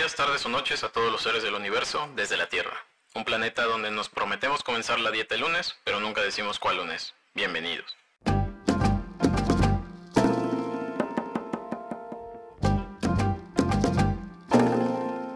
días, 0.00 0.16
tardes 0.16 0.46
o 0.46 0.48
noches 0.48 0.82
a 0.82 0.90
todos 0.90 1.12
los 1.12 1.20
seres 1.20 1.42
del 1.42 1.52
universo 1.52 2.08
desde 2.16 2.38
la 2.38 2.48
Tierra. 2.48 2.72
Un 3.14 3.22
planeta 3.22 3.66
donde 3.66 3.90
nos 3.90 4.08
prometemos 4.08 4.62
comenzar 4.62 4.98
la 4.98 5.10
dieta 5.10 5.34
el 5.34 5.42
lunes, 5.42 5.76
pero 5.84 6.00
nunca 6.00 6.22
decimos 6.22 6.58
cuál 6.58 6.78
lunes. 6.78 7.12
Bienvenidos. 7.34 7.94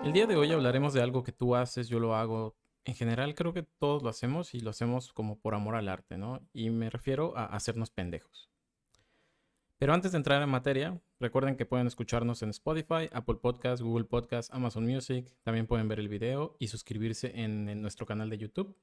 El 0.02 0.14
día 0.14 0.26
de 0.26 0.34
hoy 0.34 0.50
hablaremos 0.50 0.94
de 0.94 1.02
algo 1.02 1.22
que 1.24 1.32
tú 1.32 1.56
haces, 1.56 1.90
yo 1.90 2.00
lo 2.00 2.16
hago. 2.16 2.56
En 2.86 2.94
general 2.94 3.34
creo 3.34 3.52
que 3.52 3.64
todos 3.64 4.02
lo 4.02 4.08
hacemos 4.08 4.54
y 4.54 4.60
lo 4.60 4.70
hacemos 4.70 5.12
como 5.12 5.38
por 5.38 5.54
amor 5.54 5.74
al 5.74 5.90
arte, 5.90 6.16
¿no? 6.16 6.40
Y 6.54 6.70
me 6.70 6.88
refiero 6.88 7.36
a 7.36 7.44
hacernos 7.44 7.90
pendejos. 7.90 8.48
Pero 9.84 9.92
antes 9.92 10.12
de 10.12 10.16
entrar 10.16 10.42
en 10.42 10.48
materia, 10.48 10.98
recuerden 11.20 11.56
que 11.56 11.66
pueden 11.66 11.86
escucharnos 11.86 12.42
en 12.42 12.48
Spotify, 12.48 13.10
Apple 13.12 13.34
Podcasts, 13.34 13.82
Google 13.82 14.06
Podcasts, 14.06 14.50
Amazon 14.50 14.86
Music. 14.86 15.36
También 15.42 15.66
pueden 15.66 15.88
ver 15.88 16.00
el 16.00 16.08
video 16.08 16.56
y 16.58 16.68
suscribirse 16.68 17.38
en, 17.38 17.82
nuestro 17.82 18.06
canal 18.06 18.30
de 18.30 18.38
YouTube. 18.38 18.78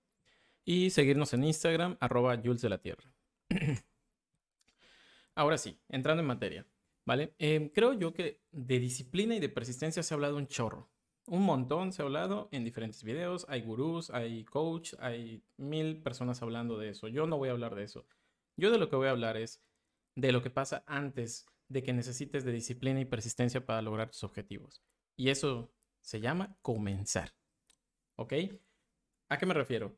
Y 0.63 0.91
seguirnos 0.91 1.33
en 1.33 1.43
Instagram, 1.43 1.97
arroba 1.99 2.37
Jules 2.37 2.61
de 2.61 2.69
la 2.69 2.77
Tierra. 2.77 3.11
Ahora 5.33 5.57
sí, 5.57 5.81
entrando 5.89 6.21
en 6.21 6.27
materia, 6.27 6.67
¿vale? 7.03 7.33
Em, 7.39 7.70
creo 7.70 7.93
yo 7.93 8.13
que 8.13 8.43
de 8.51 8.77
disciplina 8.77 9.35
y 9.35 9.39
de 9.39 9.49
persistencia 9.49 10.03
se 10.03 10.13
ha 10.13 10.17
hablado 10.17 10.37
un 10.37 10.45
chorro. 10.45 10.91
Un 11.25 11.41
montón 11.41 11.93
se 11.93 12.03
ha 12.03 12.05
hablado 12.05 12.47
en 12.51 12.63
diferentes 12.63 13.03
videos. 13.03 13.47
Hay 13.49 13.63
gurús, 13.63 14.11
hay 14.11 14.45
coach, 14.45 14.93
hay 14.99 15.43
mil 15.57 15.97
personas 16.03 16.43
hablando 16.43 16.77
de 16.77 16.89
eso. 16.89 17.07
Yo 17.07 17.25
no 17.25 17.39
voy 17.39 17.49
a 17.49 17.53
hablar 17.53 17.73
de 17.73 17.85
eso. 17.85 18.05
Yo 18.55 18.70
de 18.70 18.77
lo 18.77 18.87
que 18.87 18.97
voy 18.97 19.07
a 19.07 19.11
hablar 19.11 19.35
es 19.35 19.63
de 20.15 20.31
lo 20.31 20.41
que 20.41 20.49
pasa 20.49 20.83
antes 20.88 21.45
de 21.70 21.83
que 21.83 21.93
necesites 21.93 22.43
de 22.43 22.51
disciplina 22.51 22.99
y 22.99 23.05
persistencia 23.05 23.65
para 23.65 23.81
lograr 23.81 24.09
tus 24.09 24.23
objetivos. 24.23 24.84
Y 25.15 25.29
eso 25.29 25.73
se 26.01 26.20
llama 26.20 26.57
comenzar. 26.61 27.34
¿Ok? 28.17 28.34
¿A 29.29 29.37
qué 29.37 29.45
me 29.45 29.54
refiero? 29.54 29.98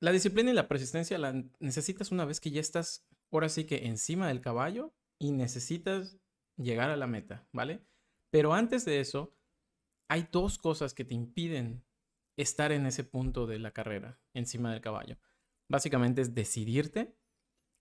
La 0.00 0.12
disciplina 0.12 0.50
y 0.50 0.54
la 0.54 0.68
persistencia 0.68 1.18
la 1.18 1.44
necesitas 1.60 2.10
una 2.10 2.24
vez 2.24 2.40
que 2.40 2.50
ya 2.50 2.60
estás, 2.60 3.06
ahora 3.30 3.48
sí 3.48 3.64
que 3.64 3.86
encima 3.86 4.28
del 4.28 4.40
caballo 4.40 4.94
y 5.18 5.32
necesitas 5.32 6.18
llegar 6.56 6.90
a 6.90 6.96
la 6.96 7.06
meta, 7.06 7.46
¿vale? 7.52 7.86
Pero 8.30 8.54
antes 8.54 8.84
de 8.84 9.00
eso, 9.00 9.36
hay 10.08 10.26
dos 10.32 10.58
cosas 10.58 10.94
que 10.94 11.04
te 11.04 11.14
impiden 11.14 11.84
estar 12.36 12.72
en 12.72 12.86
ese 12.86 13.04
punto 13.04 13.46
de 13.46 13.58
la 13.58 13.72
carrera, 13.72 14.18
encima 14.34 14.72
del 14.72 14.80
caballo. 14.80 15.18
Básicamente 15.68 16.22
es 16.22 16.34
decidirte 16.34 17.16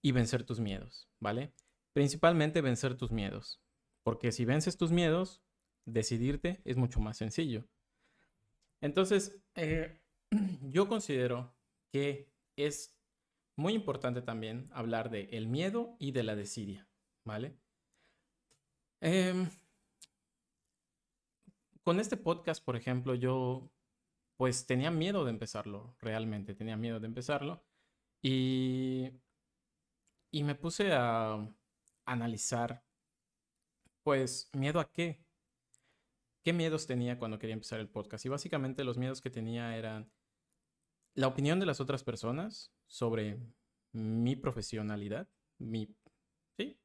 y 0.01 0.11
vencer 0.11 0.43
tus 0.43 0.59
miedos, 0.59 1.09
¿vale? 1.19 1.53
Principalmente 1.93 2.61
vencer 2.61 2.95
tus 2.95 3.11
miedos, 3.11 3.61
porque 4.03 4.31
si 4.31 4.45
vences 4.45 4.77
tus 4.77 4.91
miedos, 4.91 5.41
decidirte 5.85 6.61
es 6.65 6.77
mucho 6.77 6.99
más 6.99 7.17
sencillo. 7.17 7.67
Entonces, 8.81 9.41
eh, 9.55 10.01
yo 10.61 10.87
considero 10.87 11.55
que 11.91 12.31
es 12.55 12.95
muy 13.55 13.73
importante 13.73 14.21
también 14.21 14.69
hablar 14.71 15.09
de 15.09 15.29
el 15.31 15.47
miedo 15.47 15.95
y 15.99 16.11
de 16.11 16.23
la 16.23 16.35
desidia, 16.35 16.87
¿vale? 17.25 17.57
Em, 19.01 19.49
con 21.83 21.99
este 21.99 22.17
podcast, 22.17 22.63
por 22.63 22.75
ejemplo, 22.75 23.15
yo 23.15 23.71
pues 24.37 24.65
tenía 24.65 24.91
miedo 24.91 25.25
de 25.25 25.31
empezarlo, 25.31 25.97
realmente 25.99 26.55
tenía 26.55 26.77
miedo 26.77 27.01
de 27.01 27.07
empezarlo. 27.07 27.61
Y 28.21 29.11
y 30.31 30.43
me 30.43 30.55
puse 30.55 30.91
a 30.93 31.47
analizar, 32.05 32.83
pues, 34.03 34.49
miedo 34.53 34.79
a 34.79 34.91
qué. 34.91 35.23
¿Qué 36.43 36.53
miedos 36.53 36.87
tenía 36.87 37.17
cuando 37.19 37.37
quería 37.37 37.53
empezar 37.53 37.79
el 37.79 37.89
podcast? 37.89 38.25
Y 38.25 38.29
básicamente 38.29 38.83
los 38.83 38.97
miedos 38.97 39.21
que 39.21 39.29
tenía 39.29 39.77
eran 39.77 40.11
la 41.13 41.27
opinión 41.27 41.59
de 41.59 41.65
las 41.65 41.81
otras 41.81 42.03
personas 42.03 42.73
sobre 42.87 43.39
mi 43.91 44.35
profesionalidad, 44.35 45.27
mi, 45.57 45.95
¿sí? 46.57 46.79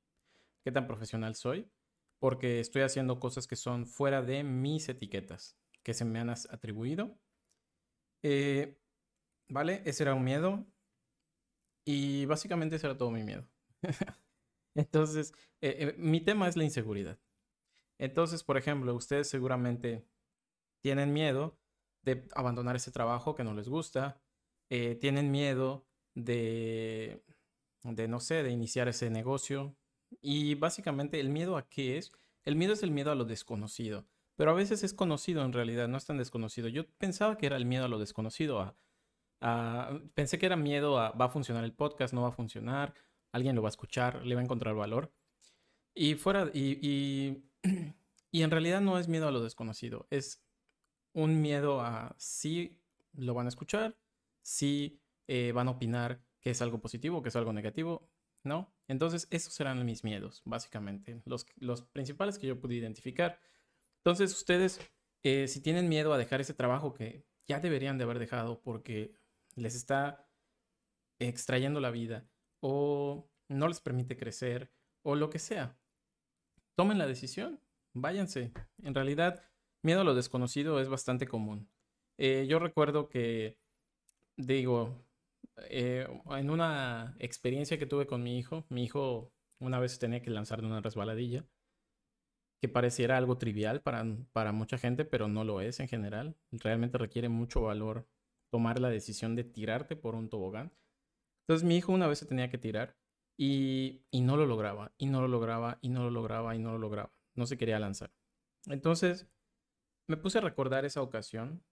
¿Qué 0.64 0.72
tan 0.72 0.86
profesional 0.86 1.34
soy? 1.34 1.70
Porque 2.18 2.60
estoy 2.60 2.82
haciendo 2.82 3.20
cosas 3.20 3.46
que 3.46 3.56
son 3.56 3.86
fuera 3.86 4.22
de 4.22 4.42
mis 4.42 4.88
etiquetas 4.88 5.56
que 5.82 5.94
se 5.94 6.04
me 6.04 6.18
han 6.18 6.30
atribuido. 6.30 7.16
Eh, 8.22 8.80
¿Vale? 9.48 9.82
Ese 9.84 10.02
era 10.02 10.14
un 10.14 10.24
miedo. 10.24 10.66
Y 11.84 12.24
básicamente 12.26 12.76
ese 12.76 12.86
era 12.86 12.96
todo 12.96 13.10
mi 13.10 13.22
miedo. 13.22 13.46
Entonces, 14.74 15.32
eh, 15.60 15.76
eh, 15.78 15.94
mi 15.98 16.20
tema 16.20 16.48
es 16.48 16.56
la 16.56 16.64
inseguridad. 16.64 17.18
Entonces, 17.98 18.42
por 18.42 18.56
ejemplo, 18.56 18.94
ustedes 18.94 19.28
seguramente 19.28 20.04
tienen 20.82 21.12
miedo 21.12 21.58
de 22.02 22.26
abandonar 22.34 22.76
ese 22.76 22.90
trabajo 22.90 23.34
que 23.34 23.44
no 23.44 23.54
les 23.54 23.68
gusta, 23.68 24.20
eh, 24.70 24.96
tienen 24.96 25.30
miedo 25.30 25.86
de, 26.14 27.22
de, 27.82 28.08
no 28.08 28.20
sé, 28.20 28.42
de 28.42 28.50
iniciar 28.50 28.88
ese 28.88 29.10
negocio. 29.10 29.76
Y 30.20 30.54
básicamente, 30.54 31.20
¿el 31.20 31.28
miedo 31.30 31.56
a 31.56 31.68
qué 31.68 31.98
es? 31.98 32.12
El 32.44 32.56
miedo 32.56 32.72
es 32.74 32.82
el 32.82 32.90
miedo 32.90 33.10
a 33.10 33.14
lo 33.14 33.24
desconocido, 33.24 34.06
pero 34.36 34.50
a 34.50 34.54
veces 34.54 34.82
es 34.84 34.92
conocido 34.92 35.44
en 35.44 35.52
realidad, 35.52 35.88
no 35.88 35.96
es 35.96 36.04
tan 36.04 36.18
desconocido. 36.18 36.68
Yo 36.68 36.86
pensaba 36.98 37.38
que 37.38 37.46
era 37.46 37.56
el 37.56 37.64
miedo 37.64 37.86
a 37.86 37.88
lo 37.88 37.98
desconocido, 37.98 38.76
pensé 40.14 40.38
que 40.38 40.46
era 40.46 40.56
miedo 40.56 40.98
a 40.98 41.10
va 41.12 41.26
a 41.26 41.28
funcionar 41.28 41.64
el 41.64 41.72
podcast, 41.72 42.14
no 42.14 42.22
va 42.22 42.28
a 42.28 42.32
funcionar, 42.32 42.94
alguien 43.32 43.56
lo 43.56 43.62
va 43.62 43.68
a 43.68 43.70
escuchar, 43.70 44.24
le 44.24 44.34
va 44.34 44.40
a 44.40 44.44
encontrar 44.44 44.74
valor. 44.74 45.12
Y 45.94 46.14
fuera, 46.14 46.50
y, 46.52 47.44
y, 48.32 48.42
en 48.42 48.50
realidad 48.50 48.80
no 48.80 48.98
es 48.98 49.08
miedo 49.08 49.28
a 49.28 49.30
lo 49.32 49.42
desconocido, 49.42 50.06
es 50.10 50.42
un 51.12 51.40
miedo 51.40 51.80
a 51.80 52.14
si 52.18 52.80
lo 53.12 53.34
van 53.34 53.46
a 53.46 53.48
escuchar, 53.48 53.96
si 54.42 55.00
eh, 55.28 55.52
van 55.52 55.68
a 55.68 55.72
opinar 55.72 56.24
que 56.40 56.50
es 56.50 56.60
algo 56.62 56.80
positivo, 56.80 57.22
que 57.22 57.28
es 57.28 57.36
algo 57.36 57.52
negativo, 57.52 58.10
¿no? 58.42 58.74
Entonces, 58.88 59.26
esos 59.30 59.54
serán 59.54 59.84
mis 59.84 60.04
miedos, 60.04 60.42
básicamente, 60.44 61.22
los, 61.24 61.46
los 61.56 61.82
principales 61.82 62.38
que 62.38 62.46
yo 62.46 62.60
pude 62.60 62.74
identificar. 62.74 63.40
Entonces, 63.98 64.32
ustedes, 64.32 64.80
eh, 65.22 65.48
si 65.48 65.60
tienen 65.60 65.88
miedo 65.88 66.12
a 66.12 66.18
dejar 66.18 66.40
ese 66.40 66.54
trabajo 66.54 66.92
que 66.92 67.24
ya 67.46 67.60
deberían 67.60 67.98
de 67.98 68.04
haber 68.04 68.18
dejado 68.18 68.60
porque 68.60 69.14
les 69.56 69.74
está 69.74 70.28
extrayendo 71.18 71.80
la 71.80 71.90
vida 71.90 72.26
o 72.60 73.28
no 73.48 73.68
les 73.68 73.80
permite 73.80 74.16
crecer 74.16 74.72
o 75.02 75.14
lo 75.14 75.30
que 75.30 75.38
sea. 75.38 75.78
Tomen 76.76 76.98
la 76.98 77.06
decisión, 77.06 77.60
váyanse. 77.92 78.52
En 78.82 78.94
realidad, 78.94 79.44
miedo 79.82 80.00
a 80.00 80.04
lo 80.04 80.14
desconocido 80.14 80.80
es 80.80 80.88
bastante 80.88 81.26
común. 81.26 81.68
Eh, 82.18 82.46
yo 82.48 82.58
recuerdo 82.58 83.08
que, 83.08 83.58
digo, 84.36 85.04
eh, 85.68 86.06
en 86.30 86.50
una 86.50 87.16
experiencia 87.18 87.78
que 87.78 87.86
tuve 87.86 88.06
con 88.06 88.22
mi 88.22 88.38
hijo, 88.38 88.64
mi 88.68 88.84
hijo 88.84 89.32
una 89.60 89.78
vez 89.78 89.98
tenía 89.98 90.22
que 90.22 90.30
lanzar 90.30 90.60
de 90.60 90.66
una 90.66 90.80
resbaladilla, 90.80 91.46
que 92.60 92.68
pareciera 92.68 93.18
algo 93.18 93.36
trivial 93.36 93.82
para, 93.82 94.04
para 94.32 94.52
mucha 94.52 94.78
gente, 94.78 95.04
pero 95.04 95.28
no 95.28 95.44
lo 95.44 95.60
es 95.60 95.80
en 95.80 95.88
general. 95.88 96.36
Realmente 96.50 96.98
requiere 96.98 97.28
mucho 97.28 97.62
valor 97.62 98.08
tomar 98.50 98.80
la 98.80 98.90
decisión 98.90 99.34
de 99.36 99.44
tirarte 99.44 99.96
por 99.96 100.14
un 100.14 100.28
tobogán. 100.28 100.72
Entonces 101.42 101.66
mi 101.66 101.76
hijo 101.76 101.92
una 101.92 102.06
vez 102.06 102.18
se 102.18 102.26
tenía 102.26 102.50
que 102.50 102.58
tirar 102.58 102.96
y, 103.36 104.04
no 104.12 104.36
lo 104.36 104.46
lograba, 104.46 104.92
y 104.96 105.06
no 105.06 105.20
lo 105.20 105.28
lograba, 105.28 105.78
y 105.82 105.88
no 105.88 106.04
lo 106.04 106.10
lograba, 106.10 106.54
y 106.54 106.58
no 106.58 106.72
lo 106.72 106.78
lograba. 106.78 107.12
No 107.34 107.46
se 107.46 107.58
quería 107.58 107.78
lanzar. 107.78 108.12
Entonces 108.66 109.28
me 110.06 110.16
puse 110.16 110.38
a 110.38 110.42
recordar 110.42 110.84
esa 110.84 111.02
ocasión, 111.02 111.64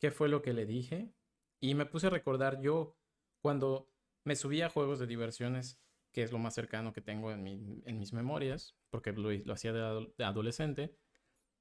qué 0.00 0.10
fue 0.10 0.28
lo 0.28 0.42
que 0.42 0.52
le 0.52 0.66
dije, 0.66 1.12
y 1.60 1.74
me 1.74 1.86
puse 1.86 2.06
a 2.06 2.10
recordar 2.10 2.60
yo 2.60 2.96
cuando 3.42 3.90
me 4.24 4.36
subí 4.36 4.62
a 4.62 4.70
juegos 4.70 4.98
de 4.98 5.06
diversiones, 5.06 5.80
que 6.12 6.22
es 6.22 6.32
lo 6.32 6.38
más 6.38 6.54
cercano 6.54 6.92
que 6.92 7.00
tengo 7.00 7.32
en, 7.32 7.42
mis 7.42 8.12
memorias, 8.12 8.76
porque 8.90 9.12
lo, 9.12 9.32
lo 9.32 9.52
hacía 9.52 9.72
de 9.72 10.24
adolescente, 10.24 10.96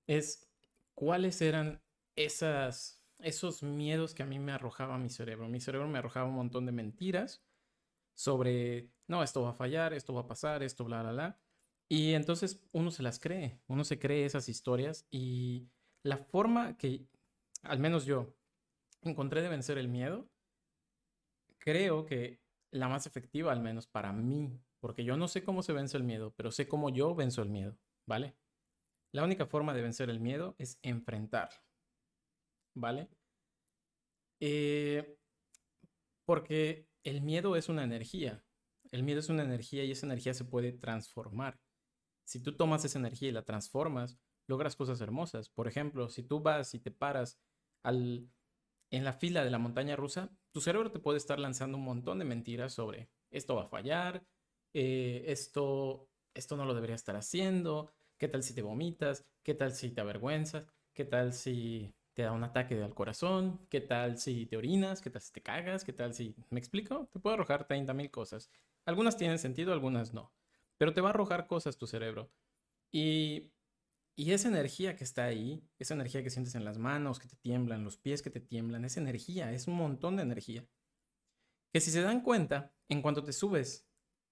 es 0.08 0.50
cuáles 0.94 1.42
eran 1.42 1.82
esas 2.16 2.97
esos 3.20 3.64
miedos 3.64 4.14
que 4.14 4.24
a 4.24 4.26
mí 4.26 4.40
me 4.40 4.52
arrojaba 4.52 4.98
mi 4.98 5.10
cerebro. 5.10 5.48
Mi 5.48 5.60
cerebro 5.60 5.88
me 5.88 6.00
arrojaba 6.00 6.28
un 6.28 6.36
montón 6.36 6.66
de 6.66 6.72
mentiras 6.72 7.44
sobre, 8.16 8.90
no, 9.08 9.24
esto 9.24 9.42
va 9.44 9.52
a 9.52 9.54
fallar, 9.54 9.94
esto 9.94 10.14
va 10.14 10.22
a 10.22 10.28
pasar, 10.28 10.64
esto, 10.64 10.84
bla, 10.84 11.02
bla, 11.02 11.12
bla. 11.12 11.40
Y 11.90 12.14
entonces 12.14 12.62
uno 12.72 12.92
se 12.92 13.04
las 13.04 13.20
cree, 13.20 13.60
uno 13.68 13.84
se 13.84 14.00
cree 14.00 14.26
esas 14.26 14.50
historias 14.50 15.08
y 15.10 15.70
la 16.04 16.18
forma 16.18 16.78
que, 16.78 17.08
al 17.64 17.80
menos 17.80 18.06
yo, 18.06 18.36
encontré 19.02 19.42
de 19.42 19.50
vencer 19.50 19.78
el 19.78 19.88
miedo, 19.88 20.30
creo 21.60 22.06
que 22.06 22.42
la 22.72 22.88
más 22.88 23.06
efectiva, 23.08 23.52
al 23.52 23.62
menos 23.62 23.88
para 23.88 24.12
mí, 24.12 24.60
porque 24.80 25.04
yo 25.04 25.18
no 25.18 25.28
sé 25.28 25.44
cómo 25.44 25.64
se 25.64 25.74
vence 25.74 25.98
el 25.98 26.04
miedo, 26.04 26.34
pero 26.36 26.52
sé 26.52 26.68
cómo 26.68 26.90
yo 26.90 27.16
venzo 27.16 27.42
el 27.42 27.50
miedo, 27.50 27.78
¿vale? 28.06 28.36
La 29.12 29.24
única 29.24 29.46
forma 29.46 29.74
de 29.74 29.82
vencer 29.82 30.10
el 30.10 30.20
miedo 30.20 30.56
es 30.58 30.80
enfrentarlo. 30.82 31.67
¿Vale? 32.80 33.10
Eh, 34.40 35.18
porque 36.26 36.88
el 37.04 37.22
miedo 37.22 37.56
es 37.56 37.70
una 37.70 37.84
energía. 37.84 38.44
El 38.92 39.04
miedo 39.04 39.20
es 39.20 39.30
una 39.30 39.44
energía 39.44 39.84
y 39.84 39.92
esa 39.92 40.06
energía 40.06 40.34
se 40.34 40.46
puede 40.46 40.74
transformar. 40.74 41.60
Si 42.26 42.42
tú 42.42 42.56
tomas 42.56 42.84
esa 42.86 43.00
energía 43.00 43.30
y 43.30 43.32
la 43.34 43.46
transformas, 43.46 44.20
logras 44.48 44.76
cosas 44.76 45.02
hermosas. 45.02 45.50
Por 45.50 45.68
ejemplo, 45.68 46.10
si 46.10 46.24
tú 46.24 46.42
vas 46.42 46.74
y 46.74 46.80
te 46.80 46.92
paras 46.92 47.40
al, 47.84 48.30
en 48.92 49.04
la 49.04 49.14
fila 49.14 49.44
de 49.44 49.52
la 49.52 49.60
montaña 49.60 49.96
rusa, 49.96 50.30
tu 50.52 50.62
cerebro 50.62 50.92
te 50.92 51.00
puede 51.00 51.18
estar 51.18 51.40
lanzando 51.40 51.78
un 51.78 51.84
montón 51.84 52.20
de 52.20 52.26
mentiras 52.26 52.74
sobre 52.74 53.10
esto 53.32 53.56
va 53.56 53.64
a 53.64 53.70
fallar, 53.70 54.26
eh, 54.74 55.26
esto, 55.28 56.10
esto 56.34 56.56
no 56.56 56.66
lo 56.66 56.74
debería 56.74 56.96
estar 56.96 57.16
haciendo, 57.16 57.92
qué 58.18 58.28
tal 58.28 58.44
si 58.44 58.54
te 58.54 58.62
vomitas, 58.62 59.26
qué 59.44 59.54
tal 59.54 59.74
si 59.74 59.92
te 59.92 60.02
avergüenzas, 60.02 60.66
qué 60.94 61.06
tal 61.06 61.34
si 61.34 61.94
te 62.18 62.24
da 62.24 62.32
un 62.32 62.44
ataque 62.44 62.82
al 62.84 62.96
corazón, 62.96 63.62
qué 63.70 63.80
tal 63.80 64.18
si 64.18 64.48
te 64.48 64.58
orinas, 64.58 65.02
qué 65.02 65.12
tal 65.12 65.22
si 65.22 65.32
te 65.32 65.44
cagas, 65.44 65.84
qué 65.84 65.94
tal 65.94 66.16
si... 66.16 66.36
¿Me 66.50 66.60
explico? 66.60 67.08
Te 67.14 67.20
puede 67.20 67.36
arrojar 67.36 67.68
30 67.68 67.94
mil 67.94 68.10
cosas. 68.10 68.50
Algunas 68.86 69.18
tienen 69.18 69.38
sentido, 69.38 69.72
algunas 69.72 70.16
no. 70.16 70.34
Pero 70.78 70.94
te 70.94 71.02
va 71.02 71.10
a 71.10 71.12
arrojar 71.12 71.46
cosas 71.46 71.78
tu 71.78 71.86
cerebro. 71.86 72.32
Y 72.92 73.52
y 74.20 74.32
esa 74.32 74.48
energía 74.48 74.96
que 74.96 75.04
está 75.04 75.26
ahí, 75.26 75.64
esa 75.78 75.94
energía 75.94 76.24
que 76.24 76.32
sientes 76.32 76.56
en 76.56 76.66
las 76.66 76.80
manos, 76.80 77.20
que 77.20 77.28
te 77.28 77.36
tiemblan, 77.36 77.84
los 77.84 77.98
pies 77.98 78.24
que 78.24 78.32
te 78.32 78.40
tiemblan, 78.40 78.84
esa 78.84 79.00
energía, 79.00 79.54
es 79.54 79.68
un 79.68 79.76
montón 79.76 80.16
de 80.16 80.24
energía. 80.24 80.68
Que 81.72 81.80
si 81.80 81.92
se 81.92 82.02
dan 82.02 82.22
cuenta, 82.22 82.74
en 82.90 83.04
cuanto 83.04 83.24
te 83.24 83.32
subes, 83.32 83.88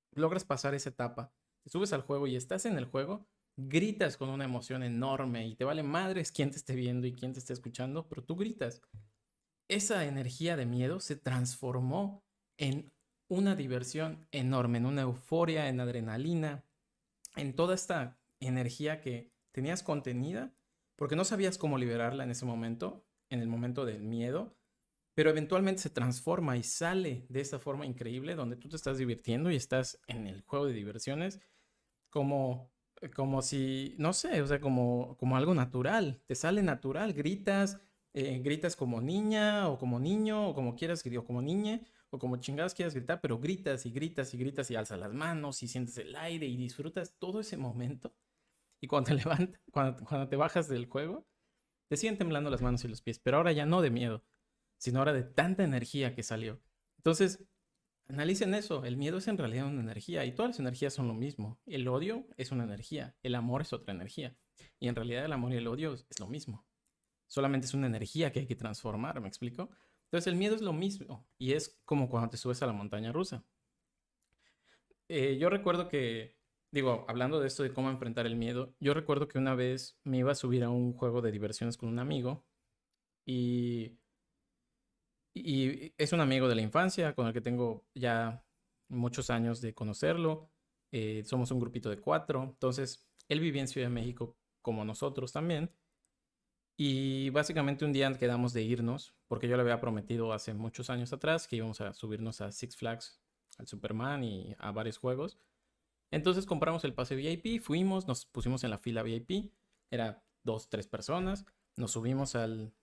logras 0.10 0.44
pasar 0.44 0.74
esa 0.74 0.90
etapa, 0.90 1.32
te 1.62 1.70
subes 1.70 1.94
al 1.94 2.02
juego 2.02 2.26
y 2.26 2.36
estás 2.36 2.66
en 2.66 2.80
el 2.80 2.86
juego, 2.86 3.28
gritas 3.58 4.18
con 4.18 4.30
una 4.30 4.46
emoción 4.46 4.84
enorme 4.84 5.48
y 5.48 5.56
te 5.56 5.64
vale 5.64 5.84
madres 5.84 6.32
quién 6.32 6.52
te 6.52 6.58
esté 6.58 6.76
viendo 6.76 7.08
y 7.08 7.14
quién 7.14 7.34
te 7.34 7.40
esté 7.40 7.54
escuchando, 7.54 8.08
pero 8.08 8.24
tú 8.24 8.36
gritas. 8.36 8.82
Esa 9.68 10.06
energía 10.06 10.56
de 10.56 10.66
miedo 10.66 11.00
se 11.00 11.16
transformó 11.16 12.24
en 12.58 12.92
una 13.28 13.56
diversión 13.56 14.28
enorme, 14.32 14.78
en 14.78 14.86
una 14.86 15.02
euforia, 15.02 15.70
en 15.70 15.80
adrenalina, 15.80 16.64
en 17.36 17.56
toda 17.56 17.76
esta 17.76 18.20
energía 18.40 19.02
que 19.02 19.32
tenías 19.52 19.84
contenida 19.84 20.54
porque 20.96 21.16
no 21.16 21.26
sabías 21.26 21.58
cómo 21.58 21.78
liberarla 21.78 22.24
en 22.24 22.32
ese 22.32 22.46
momento, 22.46 23.06
en 23.30 23.40
el 23.40 23.48
momento 23.48 23.86
del 23.86 24.04
miedo, 24.04 24.56
pero 25.14 25.30
eventualmente 25.30 25.82
se 25.82 25.90
transforma 25.90 26.58
y 26.58 26.64
sale 26.64 27.26
de 27.30 27.42
esa 27.42 27.60
forma 27.60 27.86
increíble 27.86 28.36
donde 28.36 28.58
tú 28.58 28.70
te 28.70 28.76
estás 28.76 28.98
divirtiendo 28.98 29.50
y 29.50 29.56
estás 29.56 30.00
en 30.08 30.28
el 30.28 30.42
juego 30.42 30.66
de 30.66 30.74
diversiones 30.74 31.40
como 32.10 32.75
como 33.16 33.42
si, 33.42 33.96
no 33.98 34.14
sé, 34.14 34.42
o 34.42 34.48
sea, 34.48 34.60
como, 34.60 35.18
como 35.18 35.38
algo 35.38 35.54
natural, 35.54 36.22
te 36.28 36.36
sale 36.36 36.64
natural, 36.64 37.14
gritas, 37.14 37.80
eh, 38.14 38.40
gritas 38.44 38.76
como 38.76 39.02
niña 39.02 39.70
o 39.70 39.78
como 39.78 40.00
niño 40.00 40.50
o 40.50 40.54
como 40.56 40.76
quieras, 40.76 41.04
o 41.06 41.26
como 41.26 41.42
niña 41.42 41.82
o 42.10 42.20
como 42.20 42.38
chingados 42.38 42.74
quieras 42.74 42.94
gritar, 42.94 43.20
pero 43.22 43.40
gritas 43.40 43.86
y 43.86 43.92
gritas 43.92 44.34
y 44.34 44.38
gritas 44.38 44.72
y 44.72 44.76
alzas 44.76 45.00
las 45.00 45.14
manos 45.14 45.62
y 45.64 45.68
sientes 45.68 45.98
el 45.98 46.16
aire 46.16 46.46
y 46.48 46.56
disfrutas 46.56 47.16
todo 47.20 47.42
ese 47.42 47.58
momento 47.58 48.14
y 48.82 48.88
cuando 48.88 49.10
te 49.10 49.14
levantas, 49.24 49.62
cuando, 49.72 50.28
te 50.28 50.36
bajas 50.36 50.68
del 50.70 50.86
juego, 50.88 51.28
te 51.90 51.98
siguen 51.98 52.18
temblando 52.18 52.50
las 52.50 52.62
manos 52.62 52.84
y 52.86 52.88
los 52.88 53.02
pies, 53.02 53.20
pero 53.20 53.38
ahora 53.38 53.52
ya 53.52 53.66
no 53.66 53.82
de 53.82 53.90
miedo, 53.90 54.24
sino 54.78 55.00
ahora 55.00 55.14
de 55.14 55.24
tanta 55.24 55.64
energía 55.64 56.14
que 56.16 56.24
salió. 56.24 56.62
Entonces, 56.98 57.44
analicen 58.08 58.54
eso, 58.54 58.86
el 58.86 58.98
miedo 58.98 59.18
es 59.18 59.28
en 59.28 59.38
realidad 59.38 59.68
una 59.68 59.82
energía 59.82 60.26
y 60.26 60.34
todas 60.34 60.52
las 60.52 60.60
energías 60.60 60.94
son 60.94 61.08
lo 61.08 61.14
mismo. 61.14 61.60
El 61.66 61.88
odio 61.88 62.28
es 62.38 62.52
una 62.52 62.64
energía, 62.64 63.16
el 63.24 63.36
amor 63.36 63.62
es 63.62 63.74
otra 63.74 63.94
energía 63.94 64.36
y 64.80 64.88
en 64.88 64.96
realidad 64.96 65.26
el 65.26 65.34
amor 65.34 65.54
y 65.54 65.58
el 65.58 65.68
odio 65.68 65.94
es 65.94 66.20
lo 66.20 66.28
mismo. 66.28 66.66
Solamente 67.28 67.68
es 67.68 67.74
una 67.74 67.88
energía 67.88 68.32
que 68.32 68.42
hay 68.42 68.48
que 68.48 68.56
transformar, 68.56 69.20
¿me 69.22 69.28
explico? 69.28 69.70
Entonces 70.06 70.28
el 70.28 70.38
miedo 70.38 70.56
es 70.56 70.62
lo 70.62 70.74
mismo 70.74 71.28
y 71.38 71.54
es 71.54 71.82
como 71.86 72.10
cuando 72.10 72.30
te 72.30 72.38
subes 72.38 72.62
a 72.62 72.68
la 72.68 72.74
montaña 72.74 73.12
rusa. 73.12 73.44
Eh, 75.08 75.38
yo 75.38 75.50
recuerdo 75.50 75.88
que 75.88 76.36
digo, 76.76 77.06
hablando 77.08 77.40
de 77.40 77.48
esto 77.48 77.64
de 77.64 77.72
cómo 77.74 77.90
enfrentar 77.90 78.26
el 78.26 78.36
miedo, 78.36 78.76
yo 78.82 78.94
recuerdo 78.94 79.30
que 79.30 79.38
una 79.38 79.56
vez 79.56 79.98
me 80.04 80.18
iba 80.18 80.34
a 80.34 80.36
subir 80.36 80.64
a 80.64 80.70
un 80.70 80.94
juego 80.94 81.22
de 81.22 81.32
diversiones 81.32 81.78
con 81.78 81.88
un 81.88 82.00
amigo 82.00 82.46
y, 83.26 83.98
y 85.36 85.94
es 85.98 86.14
un 86.14 86.22
amigo 86.22 86.48
de 86.48 86.56
la 86.56 86.62
infancia 86.62 87.14
con 87.14 87.28
el 87.28 87.34
que 87.34 87.42
tengo 87.42 87.86
ya 87.94 88.44
muchos 88.88 89.30
años 89.30 89.60
de 89.62 89.74
conocerlo. 89.74 90.50
Eh, 90.92 91.24
somos 91.26 91.52
un 91.52 91.60
grupito 91.60 91.90
de 91.90 92.00
cuatro, 92.00 92.44
entonces 92.44 93.06
él 93.28 93.42
vivía 93.42 93.62
en 93.62 93.68
Ciudad 93.68 93.88
de 93.88 93.94
México 93.94 94.38
como 94.62 94.86
nosotros 94.86 95.34
también. 95.34 95.72
Y 96.78 97.30
básicamente 97.32 97.84
un 97.84 97.92
día 97.92 98.12
quedamos 98.18 98.54
de 98.54 98.64
irnos, 98.64 99.14
porque 99.28 99.48
yo 99.48 99.58
le 99.58 99.62
había 99.62 99.82
prometido 99.82 100.32
hace 100.32 100.54
muchos 100.54 100.90
años 100.90 101.12
atrás 101.12 101.48
que 101.48 101.58
íbamos 101.58 101.82
a 101.82 101.94
subirnos 101.94 102.40
a 102.40 102.52
Six 102.52 102.78
Flags, 102.78 103.22
al 103.58 103.68
Superman 103.68 104.24
y 104.24 104.56
a 104.58 104.72
varios 104.72 104.98
juegos. 104.98 105.38
Entonces 106.12 106.46
compramos 106.46 106.86
el 106.86 106.94
pase 106.94 107.16
VIP, 107.16 107.62
fuimos, 107.62 108.08
nos 108.08 108.26
pusimos 108.26 108.64
en 108.64 108.70
la 108.70 108.78
fila 108.78 109.04
VIP, 109.04 109.52
era 109.92 110.24
dos, 110.44 110.70
tres 110.70 110.88
personas, 110.88 111.46
nos 111.76 111.92
subimos 111.92 112.36
al, 112.36 112.74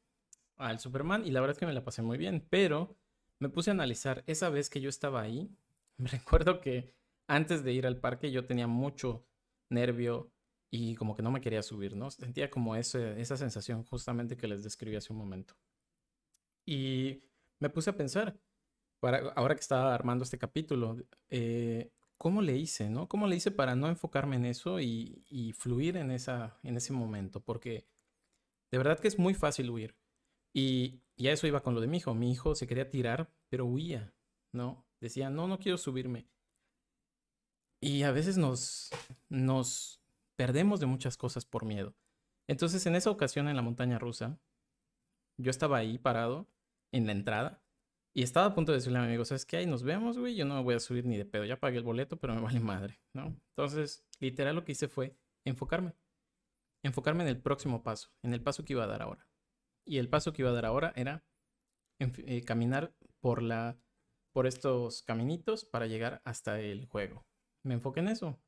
al 0.69 0.79
Superman 0.79 1.25
y 1.25 1.31
la 1.31 1.41
verdad 1.41 1.55
es 1.55 1.59
que 1.59 1.67
me 1.67 1.73
la 1.73 1.85
pasé 1.85 2.03
muy 2.03 2.19
bien, 2.19 2.47
pero 2.51 2.97
me 3.39 3.49
puse 3.49 3.71
a 3.71 3.75
analizar 3.75 4.23
esa 4.27 4.51
vez 4.51 4.71
que 4.71 4.81
yo 4.81 4.89
estaba 4.89 5.21
ahí, 5.21 5.51
me 5.99 6.09
recuerdo 6.09 6.61
que 6.61 6.95
antes 7.29 7.65
de 7.65 7.73
ir 7.73 7.87
al 7.87 7.99
parque 7.99 8.31
yo 8.31 8.47
tenía 8.47 8.67
mucho 8.67 9.27
nervio 9.71 10.33
y 10.71 10.95
como 10.95 11.15
que 11.15 11.23
no 11.23 11.31
me 11.31 11.41
quería 11.41 11.63
subir, 11.63 11.97
¿no? 11.97 12.11
Sentía 12.11 12.51
como 12.51 12.77
esa 12.77 13.37
sensación 13.37 13.85
justamente 13.85 14.37
que 14.37 14.49
les 14.49 14.65
describí 14.65 14.97
hace 14.97 15.13
un 15.13 15.19
momento. 15.19 15.55
Y 16.67 17.23
me 17.61 17.69
puse 17.69 17.91
a 17.91 17.97
pensar, 17.97 18.39
para, 19.01 19.33
ahora 19.33 19.55
que 19.55 19.61
estaba 19.61 19.95
armando 19.95 20.25
este 20.25 20.39
capítulo, 20.39 20.97
eh, 21.29 21.93
¿cómo 22.17 22.41
le 22.41 22.57
hice, 22.57 22.89
no? 22.89 23.09
¿Cómo 23.09 23.27
le 23.27 23.37
hice 23.37 23.51
para 23.51 23.75
no 23.75 23.89
enfocarme 23.89 24.37
en 24.37 24.47
eso 24.47 24.81
y, 24.81 25.55
fluir 25.59 25.97
en, 25.97 26.11
esa, 26.11 26.59
en 26.63 26.77
ese 26.77 26.93
momento? 26.93 27.41
Porque 27.41 27.87
de 28.71 28.79
verdad 28.79 28.99
que 28.99 29.09
es 29.09 29.19
muy 29.19 29.35
fácil 29.35 29.71
huir. 29.71 29.95
Y, 30.55 31.01
y, 31.17 31.29
a 31.29 31.33
eso 31.33 31.47
iba 31.47 31.63
con 31.63 31.75
lo 31.75 31.81
de 31.81 31.87
mi 31.87 31.99
hijo. 31.99 32.15
Mi 32.15 32.31
hijo 32.31 32.55
se 32.55 32.67
quería 32.67 32.91
tirar, 32.91 33.33
pero 33.49 33.67
huía, 33.67 34.15
¿no? 34.53 34.85
Decía, 35.01 35.31
no, 35.31 35.49
no 35.49 35.59
quiero 35.59 35.79
subirme. 35.79 36.29
Y 37.81 38.05
a 38.05 38.13
veces 38.13 38.37
nos, 38.37 38.91
nos 39.29 40.01
perdemos 40.37 40.79
de 40.81 40.87
muchas 40.87 41.17
cosas 41.17 41.45
por 41.45 41.65
miedo. 41.65 41.95
Entonces, 42.49 42.87
en 42.87 42.95
esa 42.95 43.11
ocasión 43.11 43.49
en 43.49 43.57
la 43.57 43.63
montaña 43.63 43.99
rusa, 43.99 44.39
yo 45.39 45.51
estaba 45.51 45.79
ahí 45.79 45.99
parado 45.99 46.49
en 46.93 47.07
la 47.07 47.13
entrada 47.13 47.63
y 48.15 48.23
estaba 48.23 48.47
a 48.47 48.55
punto 48.55 48.73
de 48.73 48.79
decirle 48.79 48.99
a 48.99 49.03
mi 49.03 49.09
amigo, 49.09 49.25
¿sabes 49.25 49.47
qué? 49.47 49.57
Ahí 49.57 49.67
nos 49.67 49.83
vemos, 49.83 50.19
güey. 50.19 50.35
Yo 50.35 50.45
no 50.45 50.55
me 50.55 50.63
voy 50.63 50.75
a 50.75 50.81
subir 50.81 51.07
ni 51.07 51.17
de 51.17 51.25
pedo. 51.25 51.45
Ya 51.45 51.59
pagué 51.59 51.79
el 51.79 51.85
boleto, 51.85 52.19
pero 52.19 52.35
me 52.35 52.41
vale 52.41 52.61
madre, 52.61 53.01
¿no? 53.15 53.37
Entonces, 53.51 54.05
literal 54.21 54.55
lo 54.55 54.65
que 54.65 54.73
hice 54.73 54.89
fue 54.89 55.17
enfocarme. 55.45 55.95
Enfocarme 56.85 57.23
en 57.23 57.31
el 57.31 57.41
próximo 57.41 57.83
paso, 57.83 58.11
en 58.23 58.35
el 58.35 58.43
paso 58.43 58.65
que 58.65 58.75
iba 58.75 58.85
a 58.85 58.89
dar 58.89 59.03
ahora. 59.03 59.27
Y 59.85 59.99
el 59.99 60.09
paso 60.09 60.33
que 60.33 60.43
iba 60.43 60.51
a 60.51 60.55
dar 60.55 60.67
ahora 60.67 60.93
era 60.97 61.25
eh, 61.99 62.45
caminar 62.45 62.95
por, 63.21 63.43
la, 63.43 63.79
por 64.33 64.47
estos 64.47 65.03
caminitos 65.03 65.65
para 65.65 65.87
llegar 65.87 66.21
hasta 66.25 66.61
el 66.61 66.87
juego. 66.87 67.27
Me 67.65 67.75
enfoqué 67.75 68.01
en 68.01 68.09
eso. 68.09 68.39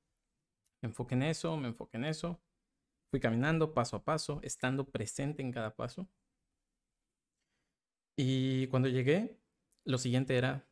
Me 0.82 0.88
enfoqué 0.88 1.14
en 1.14 1.22
eso, 1.22 1.56
me 1.56 1.68
enfoqué 1.68 1.96
en 1.96 2.04
eso. 2.04 2.40
Fui 3.10 3.20
caminando 3.20 3.74
paso 3.74 3.96
a 3.96 4.04
paso, 4.04 4.40
estando 4.42 4.90
presente 4.90 5.42
en 5.42 5.52
cada 5.52 5.74
paso. 5.74 6.08
Y 8.16 8.66
cuando 8.68 8.88
llegué, 8.88 9.40
lo 9.84 9.98
siguiente 9.98 10.36
era 10.36 10.68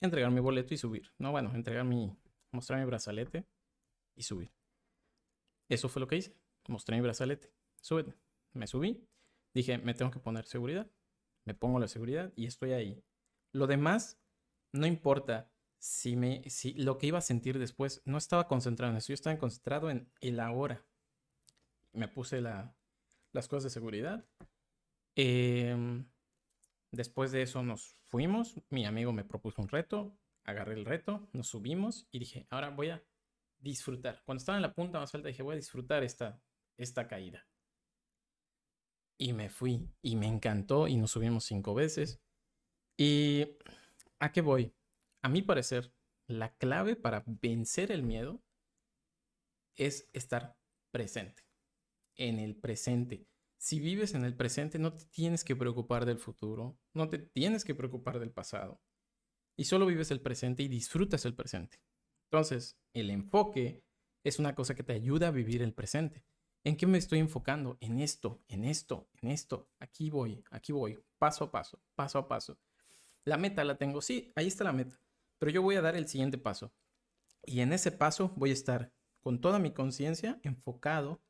entregar 0.00 0.30
mi 0.30 0.40
boleto 0.40 0.74
y 0.74 0.76
subir. 0.76 1.12
No, 1.18 1.30
bueno, 1.30 1.54
entregar 1.54 1.84
mi, 1.84 2.16
mostrar 2.52 2.80
mi 2.80 2.86
brazalete 2.86 3.46
y 4.16 4.22
subir. 4.22 4.50
Eso 5.68 5.88
fue 5.88 6.00
lo 6.00 6.08
que 6.08 6.16
hice. 6.16 6.34
Mostré 6.68 6.96
mi 6.96 7.02
brazalete. 7.02 7.52
Súbete. 7.80 8.14
Me 8.52 8.66
subí. 8.66 9.06
Dije, 9.54 9.78
me 9.78 9.94
tengo 9.94 10.10
que 10.10 10.18
poner 10.18 10.44
seguridad. 10.46 10.90
Me 11.44 11.54
pongo 11.54 11.78
la 11.78 11.88
seguridad 11.88 12.32
y 12.36 12.46
estoy 12.46 12.72
ahí. 12.72 13.02
Lo 13.52 13.66
demás, 13.66 14.18
no 14.72 14.86
importa 14.86 15.50
si, 15.78 16.16
me, 16.16 16.42
si 16.50 16.74
lo 16.74 16.98
que 16.98 17.06
iba 17.06 17.18
a 17.18 17.22
sentir 17.22 17.58
después, 17.58 18.02
no 18.04 18.18
estaba 18.18 18.48
concentrado 18.48 18.92
en 18.92 18.98
eso. 18.98 19.08
Yo 19.08 19.14
estaba 19.14 19.38
concentrado 19.38 19.90
en 19.90 20.10
el 20.20 20.40
ahora. 20.40 20.84
Me 21.92 22.08
puse 22.08 22.40
la, 22.40 22.74
las 23.32 23.48
cosas 23.48 23.64
de 23.64 23.70
seguridad. 23.70 24.24
Eh, 25.16 26.04
Después 26.94 27.32
de 27.32 27.42
eso 27.42 27.64
nos 27.64 27.96
fuimos, 28.04 28.54
mi 28.70 28.86
amigo 28.86 29.12
me 29.12 29.24
propuso 29.24 29.60
un 29.60 29.68
reto, 29.68 30.16
agarré 30.44 30.74
el 30.74 30.84
reto, 30.84 31.28
nos 31.32 31.48
subimos 31.48 32.06
y 32.12 32.20
dije, 32.20 32.46
ahora 32.50 32.70
voy 32.70 32.90
a 32.90 33.02
disfrutar. 33.58 34.22
Cuando 34.24 34.38
estaba 34.38 34.58
en 34.58 34.62
la 34.62 34.74
punta 34.74 35.00
más 35.00 35.12
alta 35.12 35.26
dije, 35.26 35.42
voy 35.42 35.54
a 35.54 35.56
disfrutar 35.56 36.04
esta, 36.04 36.40
esta 36.76 37.08
caída. 37.08 37.48
Y 39.18 39.32
me 39.32 39.48
fui 39.48 39.88
y 40.02 40.16
me 40.16 40.26
encantó 40.26 40.88
y 40.88 40.96
nos 40.96 41.12
subimos 41.12 41.44
cinco 41.44 41.74
veces. 41.74 42.20
¿Y 42.96 43.56
a 44.18 44.32
qué 44.32 44.40
voy? 44.40 44.74
A 45.22 45.28
mi 45.28 45.42
parecer, 45.42 45.92
la 46.26 46.54
clave 46.56 46.96
para 46.96 47.24
vencer 47.26 47.92
el 47.92 48.02
miedo 48.02 48.42
es 49.76 50.08
estar 50.12 50.56
presente, 50.92 51.44
en 52.16 52.38
el 52.38 52.56
presente 52.56 53.26
si 53.64 53.80
vives 53.80 54.12
en 54.12 54.26
el 54.26 54.36
presente, 54.36 54.78
no 54.78 54.92
te 54.92 55.06
tienes 55.06 55.42
que 55.42 55.56
preocupar 55.56 56.04
del 56.04 56.18
futuro, 56.18 56.78
no 56.92 57.08
te 57.08 57.16
tienes 57.16 57.64
que 57.64 57.74
preocupar 57.74 58.20
del 58.20 58.30
pasado. 58.30 58.78
Y 59.56 59.64
solo 59.64 59.86
vives 59.86 60.10
el 60.10 60.20
presente 60.20 60.62
y 60.62 60.68
disfrutas 60.68 61.24
el 61.24 61.34
presente. 61.34 61.80
Entonces, 62.30 62.76
el 62.92 63.08
enfoque 63.08 63.82
es 64.22 64.38
una 64.38 64.54
cosa 64.54 64.74
que 64.74 64.82
te 64.82 64.92
ayuda 64.92 65.28
a 65.28 65.30
vivir 65.30 65.62
el 65.62 65.72
presente. 65.72 66.26
¿En 66.64 66.78
qué 66.78 66.86
me 66.86 66.96
estoy 66.96 67.18
enfocando? 67.18 67.76
En 67.80 68.00
esto, 68.00 68.42
en 68.48 68.64
esto, 68.64 69.06
en 69.20 69.30
esto. 69.30 69.68
Aquí 69.78 70.08
voy, 70.08 70.42
aquí 70.50 70.72
voy, 70.72 70.98
paso 71.18 71.44
a 71.44 71.50
paso, 71.50 71.82
paso 71.94 72.18
a 72.18 72.26
paso. 72.26 72.58
La 73.24 73.36
meta 73.36 73.64
la 73.64 73.76
tengo, 73.76 74.00
sí, 74.00 74.32
ahí 74.34 74.46
está 74.46 74.64
la 74.64 74.72
meta, 74.72 74.98
pero 75.38 75.52
yo 75.52 75.60
voy 75.60 75.76
a 75.76 75.82
dar 75.82 75.94
el 75.94 76.08
siguiente 76.08 76.38
paso. 76.38 76.72
Y 77.44 77.60
en 77.60 77.74
ese 77.74 77.92
paso 77.92 78.32
voy 78.36 78.50
a 78.50 78.54
estar 78.54 78.92
con 79.20 79.42
toda 79.42 79.58
mi 79.58 79.72
conciencia 79.72 80.40
enfocado 80.42 81.22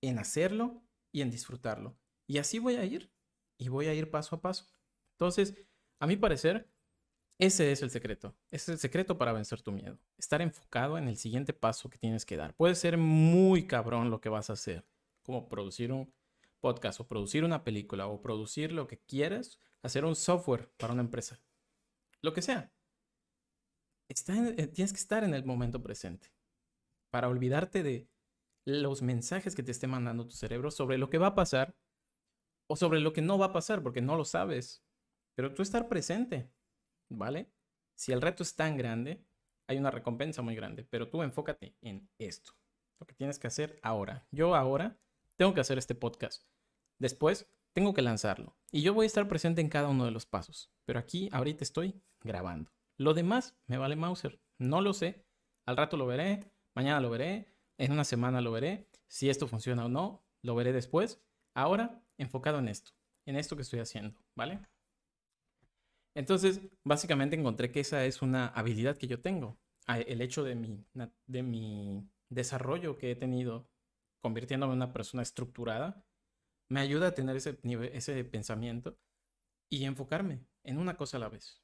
en 0.00 0.18
hacerlo 0.18 0.82
y 1.12 1.20
en 1.20 1.30
disfrutarlo. 1.30 1.98
Y 2.26 2.38
así 2.38 2.58
voy 2.58 2.76
a 2.76 2.84
ir, 2.84 3.12
y 3.58 3.68
voy 3.68 3.86
a 3.86 3.94
ir 3.94 4.10
paso 4.10 4.36
a 4.36 4.40
paso. 4.40 4.66
Entonces, 5.12 5.54
a 5.98 6.06
mi 6.06 6.16
parecer, 6.16 6.71
ese 7.46 7.72
es 7.72 7.82
el 7.82 7.90
secreto. 7.90 8.36
Ese 8.52 8.62
es 8.62 8.68
el 8.68 8.78
secreto 8.78 9.18
para 9.18 9.32
vencer 9.32 9.62
tu 9.62 9.72
miedo. 9.72 9.98
Estar 10.16 10.40
enfocado 10.40 10.96
en 10.96 11.08
el 11.08 11.16
siguiente 11.16 11.52
paso 11.52 11.90
que 11.90 11.98
tienes 11.98 12.24
que 12.24 12.36
dar. 12.36 12.54
Puede 12.54 12.76
ser 12.76 12.96
muy 12.98 13.66
cabrón 13.66 14.10
lo 14.10 14.20
que 14.20 14.28
vas 14.28 14.48
a 14.48 14.52
hacer, 14.52 14.86
como 15.24 15.48
producir 15.48 15.90
un 15.90 16.14
podcast 16.60 17.00
o 17.00 17.08
producir 17.08 17.42
una 17.42 17.64
película 17.64 18.06
o 18.06 18.22
producir 18.22 18.70
lo 18.70 18.86
que 18.86 19.00
quieras, 19.00 19.58
hacer 19.82 20.04
un 20.04 20.14
software 20.14 20.70
para 20.76 20.92
una 20.92 21.02
empresa. 21.02 21.42
Lo 22.20 22.32
que 22.32 22.42
sea. 22.42 22.72
Eh, 24.08 24.68
tienes 24.68 24.92
que 24.92 25.00
estar 25.00 25.24
en 25.24 25.34
el 25.34 25.44
momento 25.44 25.82
presente 25.82 26.32
para 27.10 27.28
olvidarte 27.28 27.82
de 27.82 28.08
los 28.64 29.02
mensajes 29.02 29.56
que 29.56 29.64
te 29.64 29.72
esté 29.72 29.88
mandando 29.88 30.28
tu 30.28 30.36
cerebro 30.36 30.70
sobre 30.70 30.96
lo 30.96 31.10
que 31.10 31.18
va 31.18 31.28
a 31.28 31.34
pasar 31.34 31.74
o 32.68 32.76
sobre 32.76 33.00
lo 33.00 33.12
que 33.12 33.20
no 33.20 33.36
va 33.36 33.46
a 33.46 33.52
pasar 33.52 33.82
porque 33.82 34.00
no 34.00 34.14
lo 34.14 34.24
sabes. 34.24 34.84
Pero 35.34 35.52
tú 35.54 35.62
estar 35.62 35.88
presente 35.88 36.52
¿vale? 37.12 37.52
Si 37.94 38.12
el 38.12 38.20
reto 38.20 38.42
es 38.42 38.56
tan 38.56 38.76
grande, 38.76 39.24
hay 39.66 39.78
una 39.78 39.90
recompensa 39.90 40.42
muy 40.42 40.54
grande, 40.54 40.84
pero 40.84 41.08
tú 41.08 41.22
enfócate 41.22 41.76
en 41.80 42.10
esto, 42.18 42.52
lo 42.98 43.06
que 43.06 43.14
tienes 43.14 43.38
que 43.38 43.46
hacer 43.46 43.78
ahora. 43.82 44.26
Yo 44.30 44.54
ahora 44.54 44.98
tengo 45.36 45.54
que 45.54 45.60
hacer 45.60 45.78
este 45.78 45.94
podcast. 45.94 46.46
Después 46.98 47.48
tengo 47.72 47.94
que 47.94 48.02
lanzarlo 48.02 48.56
y 48.70 48.82
yo 48.82 48.94
voy 48.94 49.04
a 49.04 49.06
estar 49.06 49.28
presente 49.28 49.60
en 49.60 49.68
cada 49.68 49.88
uno 49.88 50.04
de 50.04 50.10
los 50.10 50.26
pasos, 50.26 50.70
pero 50.84 50.98
aquí 50.98 51.28
ahorita 51.32 51.64
estoy 51.64 52.02
grabando. 52.20 52.70
Lo 52.98 53.14
demás 53.14 53.56
me 53.66 53.78
vale 53.78 53.96
Mauser, 53.96 54.40
no 54.58 54.80
lo 54.80 54.92
sé. 54.92 55.26
Al 55.66 55.76
rato 55.76 55.96
lo 55.96 56.06
veré, 56.06 56.52
mañana 56.74 57.00
lo 57.00 57.10
veré, 57.10 57.48
en 57.78 57.92
una 57.92 58.04
semana 58.04 58.40
lo 58.40 58.52
veré. 58.52 58.88
Si 59.08 59.30
esto 59.30 59.46
funciona 59.46 59.86
o 59.86 59.88
no, 59.88 60.24
lo 60.42 60.54
veré 60.54 60.72
después. 60.72 61.22
Ahora 61.54 62.02
enfocado 62.18 62.58
en 62.58 62.68
esto, 62.68 62.92
en 63.26 63.36
esto 63.36 63.56
que 63.56 63.62
estoy 63.62 63.80
haciendo, 63.80 64.18
¿vale? 64.34 64.60
Entonces, 66.14 66.60
básicamente 66.84 67.36
encontré 67.36 67.72
que 67.72 67.80
esa 67.80 68.04
es 68.04 68.22
una 68.22 68.48
habilidad 68.48 68.96
que 68.96 69.06
yo 69.06 69.20
tengo. 69.20 69.58
Ah, 69.86 69.98
el 69.98 70.20
hecho 70.20 70.44
de 70.44 70.54
mi, 70.54 70.84
de 71.26 71.42
mi 71.42 72.08
desarrollo 72.28 72.96
que 72.96 73.10
he 73.10 73.16
tenido 73.16 73.68
convirtiéndome 74.20 74.72
en 74.72 74.78
una 74.78 74.92
persona 74.92 75.22
estructurada 75.22 76.06
me 76.68 76.80
ayuda 76.80 77.08
a 77.08 77.14
tener 77.14 77.36
ese, 77.36 77.58
ese 77.92 78.24
pensamiento 78.24 78.98
y 79.70 79.84
enfocarme 79.84 80.46
en 80.64 80.78
una 80.78 80.96
cosa 80.96 81.16
a 81.16 81.20
la 81.20 81.28
vez. 81.28 81.62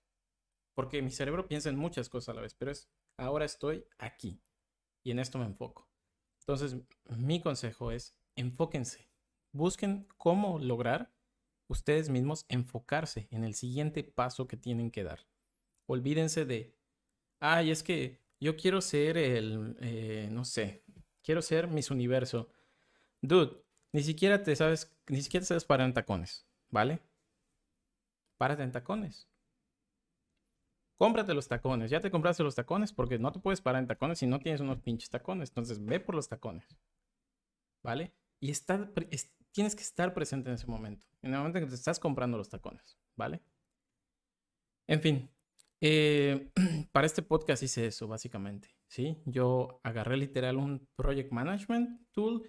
Porque 0.74 1.02
mi 1.02 1.10
cerebro 1.10 1.48
piensa 1.48 1.68
en 1.68 1.76
muchas 1.76 2.08
cosas 2.08 2.30
a 2.30 2.34
la 2.34 2.42
vez, 2.42 2.54
pero 2.54 2.70
es 2.70 2.90
ahora 3.16 3.44
estoy 3.44 3.84
aquí 3.98 4.42
y 5.04 5.10
en 5.10 5.18
esto 5.18 5.38
me 5.38 5.46
enfoco. 5.46 5.88
Entonces, 6.40 6.76
mi 7.16 7.40
consejo 7.40 7.90
es 7.90 8.18
enfóquense, 8.36 9.10
busquen 9.52 10.06
cómo 10.16 10.58
lograr 10.58 11.12
ustedes 11.68 12.08
mismos 12.08 12.44
enfocarse 12.48 13.28
en 13.30 13.44
el 13.44 13.54
siguiente 13.54 14.02
paso 14.02 14.48
que 14.48 14.56
tienen 14.56 14.90
que 14.90 15.04
dar. 15.04 15.26
Olvídense 15.86 16.44
de, 16.44 16.74
ay, 17.40 17.70
es 17.70 17.82
que 17.82 18.20
yo 18.40 18.56
quiero 18.56 18.80
ser 18.80 19.16
el, 19.16 19.76
eh, 19.80 20.28
no 20.32 20.44
sé, 20.44 20.84
quiero 21.22 21.42
ser 21.42 21.68
mis 21.68 21.90
universo. 21.90 22.48
Dude, 23.20 23.62
ni 23.92 24.02
siquiera 24.02 24.42
te 24.42 24.56
sabes, 24.56 24.96
ni 25.08 25.22
siquiera 25.22 25.42
te 25.42 25.48
sabes 25.48 25.64
parar 25.64 25.86
en 25.86 25.94
tacones, 25.94 26.46
¿vale? 26.70 27.00
Párate 28.36 28.62
en 28.62 28.72
tacones. 28.72 29.28
Cómprate 30.98 31.32
los 31.32 31.46
tacones. 31.46 31.90
Ya 31.90 32.00
te 32.00 32.10
compraste 32.10 32.42
los 32.42 32.56
tacones 32.56 32.92
porque 32.92 33.18
no 33.18 33.30
te 33.30 33.38
puedes 33.38 33.60
parar 33.60 33.80
en 33.80 33.86
tacones 33.86 34.18
si 34.18 34.26
no 34.26 34.40
tienes 34.40 34.60
unos 34.60 34.80
pinches 34.80 35.08
tacones. 35.10 35.50
Entonces 35.50 35.84
ve 35.84 36.00
por 36.00 36.14
los 36.16 36.28
tacones. 36.28 36.66
¿Vale? 37.84 38.12
Y 38.40 38.50
está, 38.50 38.90
tienes 39.52 39.74
que 39.74 39.82
estar 39.82 40.14
presente 40.14 40.48
en 40.48 40.54
ese 40.54 40.66
momento, 40.66 41.06
en 41.22 41.32
el 41.32 41.38
momento 41.38 41.58
en 41.58 41.64
que 41.64 41.70
te 41.70 41.76
estás 41.76 41.98
comprando 41.98 42.36
los 42.36 42.48
tacones, 42.48 42.98
¿vale? 43.16 43.42
En 44.86 45.00
fin, 45.00 45.30
eh, 45.80 46.50
para 46.92 47.06
este 47.06 47.22
podcast 47.22 47.62
hice 47.62 47.86
eso, 47.86 48.08
básicamente, 48.08 48.74
¿sí? 48.88 49.22
Yo 49.26 49.80
agarré 49.82 50.16
literal 50.16 50.56
un 50.56 50.88
Project 50.96 51.32
Management 51.32 52.08
Tool 52.12 52.42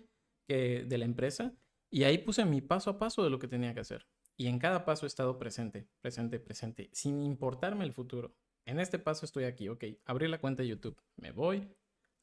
que, 0.47 0.85
de 0.85 0.97
la 0.97 1.05
empresa 1.05 1.53
y 1.91 2.03
ahí 2.03 2.19
puse 2.19 2.45
mi 2.45 2.61
paso 2.61 2.89
a 2.89 2.99
paso 2.99 3.23
de 3.23 3.29
lo 3.29 3.39
que 3.39 3.47
tenía 3.47 3.73
que 3.73 3.81
hacer. 3.81 4.07
Y 4.37 4.47
en 4.47 4.57
cada 4.57 4.85
paso 4.85 5.05
he 5.05 5.07
estado 5.07 5.37
presente, 5.37 5.89
presente, 6.01 6.39
presente, 6.39 6.89
sin 6.93 7.21
importarme 7.23 7.83
el 7.83 7.91
futuro. 7.91 8.35
En 8.65 8.79
este 8.79 8.99
paso 8.99 9.25
estoy 9.25 9.43
aquí, 9.43 9.67
ok, 9.67 9.83
abrí 10.05 10.27
la 10.27 10.39
cuenta 10.39 10.63
de 10.63 10.69
YouTube, 10.69 11.01
me 11.17 11.31
voy, 11.31 11.67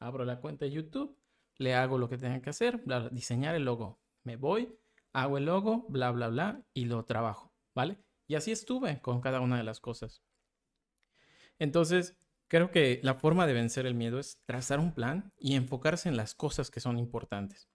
abro 0.00 0.24
la 0.24 0.40
cuenta 0.40 0.64
de 0.64 0.70
YouTube, 0.70 1.18
le 1.58 1.74
hago 1.74 1.98
lo 1.98 2.08
que 2.08 2.18
tenga 2.18 2.40
que 2.40 2.50
hacer, 2.50 2.82
diseñar 3.10 3.54
el 3.54 3.64
logo, 3.64 4.00
me 4.26 4.36
voy, 4.36 4.76
hago 5.12 5.38
el 5.38 5.46
logo, 5.46 5.86
bla, 5.88 6.10
bla, 6.10 6.28
bla, 6.28 6.62
y 6.74 6.84
lo 6.84 7.04
trabajo, 7.04 7.54
¿vale? 7.74 7.98
Y 8.26 8.34
así 8.34 8.52
estuve 8.52 9.00
con 9.00 9.20
cada 9.20 9.40
una 9.40 9.56
de 9.56 9.64
las 9.64 9.80
cosas. 9.80 10.22
Entonces, 11.58 12.18
creo 12.48 12.70
que 12.70 13.00
la 13.02 13.14
forma 13.14 13.46
de 13.46 13.54
vencer 13.54 13.86
el 13.86 13.94
miedo 13.94 14.18
es 14.18 14.42
trazar 14.44 14.80
un 14.80 14.92
plan 14.92 15.32
y 15.38 15.54
enfocarse 15.54 16.08
en 16.08 16.16
las 16.16 16.34
cosas 16.34 16.70
que 16.70 16.80
son 16.80 16.98
importantes. 16.98 17.70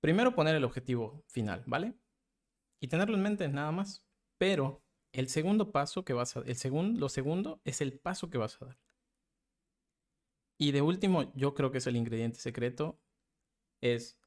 Primero 0.00 0.34
poner 0.34 0.54
el 0.54 0.64
objetivo 0.64 1.24
final, 1.26 1.64
¿vale? 1.66 1.94
Y 2.80 2.88
tenerlo 2.88 3.16
en 3.16 3.22
mente 3.22 3.48
nada 3.48 3.72
más. 3.72 4.04
Pero 4.36 4.84
el 5.12 5.28
segundo 5.28 5.72
paso 5.72 6.04
que 6.04 6.12
vas 6.12 6.36
a 6.36 6.40
el 6.40 6.54
segundo, 6.54 7.00
lo 7.00 7.08
segundo 7.08 7.60
es 7.64 7.80
el 7.80 7.98
paso 7.98 8.30
que 8.30 8.38
vas 8.38 8.60
a 8.62 8.66
dar. 8.66 8.78
Y 10.58 10.72
de 10.72 10.82
último, 10.82 11.32
yo 11.34 11.54
creo 11.54 11.72
que 11.72 11.78
es 11.78 11.86
el 11.86 11.96
ingrediente 11.96 12.38
secreto 12.38 13.00
es 13.80 14.17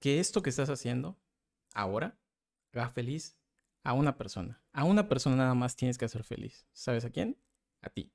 que 0.00 0.20
esto 0.20 0.42
que 0.42 0.50
estás 0.50 0.70
haciendo 0.70 1.18
ahora 1.74 2.18
haga 2.72 2.88
feliz 2.90 3.38
a 3.82 3.92
una 3.92 4.16
persona. 4.16 4.62
A 4.72 4.84
una 4.84 5.08
persona 5.08 5.36
nada 5.36 5.54
más 5.54 5.76
tienes 5.76 5.98
que 5.98 6.04
hacer 6.04 6.24
feliz. 6.24 6.66
¿Sabes 6.72 7.04
a 7.04 7.10
quién? 7.10 7.38
A 7.80 7.90
ti. 7.90 8.12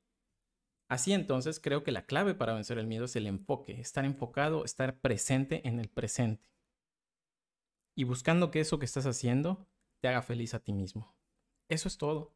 Así 0.88 1.14
entonces 1.14 1.60
creo 1.60 1.84
que 1.84 1.92
la 1.92 2.06
clave 2.06 2.34
para 2.34 2.54
vencer 2.54 2.80
el 2.80 2.88
miedo 2.88 3.06
es 3.06 3.16
el 3.16 3.28
enfoque, 3.28 3.80
estar 3.80 4.06
enfocado, 4.06 4.66
estar 4.66 5.00
presente 5.00 5.68
en 5.68 5.80
el 5.80 5.88
presente. 5.88 6.50
Y 7.96 8.06
buscando 8.06 8.50
que 8.50 8.60
eso 8.60 8.80
que 8.80 8.86
estás 8.86 9.06
haciendo 9.06 9.68
te 10.00 10.08
haga 10.08 10.24
feliz 10.24 10.54
a 10.54 10.60
ti 10.60 10.74
mismo. 10.74 11.16
Eso 11.68 11.88
es 11.88 11.98
todo. 11.98 12.34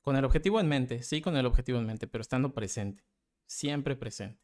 Con 0.00 0.16
el 0.16 0.24
objetivo 0.24 0.58
en 0.58 0.68
mente, 0.68 1.02
sí 1.02 1.20
con 1.20 1.36
el 1.36 1.44
objetivo 1.44 1.78
en 1.78 1.86
mente, 1.86 2.06
pero 2.06 2.22
estando 2.22 2.54
presente. 2.54 3.04
Siempre 3.46 3.94
presente. 3.94 4.42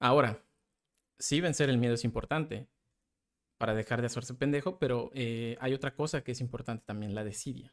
Ahora, 0.00 0.44
sí 1.22 1.40
vencer 1.40 1.70
el 1.70 1.78
miedo 1.78 1.94
es 1.94 2.04
importante 2.04 2.68
para 3.56 3.74
dejar 3.74 4.00
de 4.00 4.06
hacerse 4.06 4.34
pendejo, 4.34 4.80
pero 4.80 5.12
eh, 5.14 5.56
hay 5.60 5.72
otra 5.72 5.94
cosa 5.94 6.24
que 6.24 6.32
es 6.32 6.40
importante 6.40 6.84
también, 6.84 7.14
la 7.14 7.22
desidia. 7.22 7.72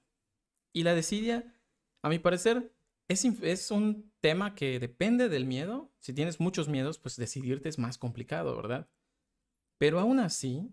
Y 0.72 0.84
la 0.84 0.94
desidia, 0.94 1.56
a 2.04 2.10
mi 2.10 2.20
parecer, 2.20 2.72
es, 3.08 3.26
es, 3.26 3.72
un 3.72 4.14
tema 4.22 4.54
que 4.54 4.80
depende 4.80 5.30
del 5.30 5.46
miedo. 5.46 5.92
Si 5.98 6.14
tienes 6.14 6.40
muchos 6.40 6.70
miedos, 6.70 7.00
pues 7.00 7.16
decidirte 7.16 7.70
es 7.70 7.80
más 7.80 7.98
complicado, 7.98 8.56
¿verdad? 8.56 8.88
Pero 9.80 10.00
aún 10.00 10.20
así, 10.20 10.70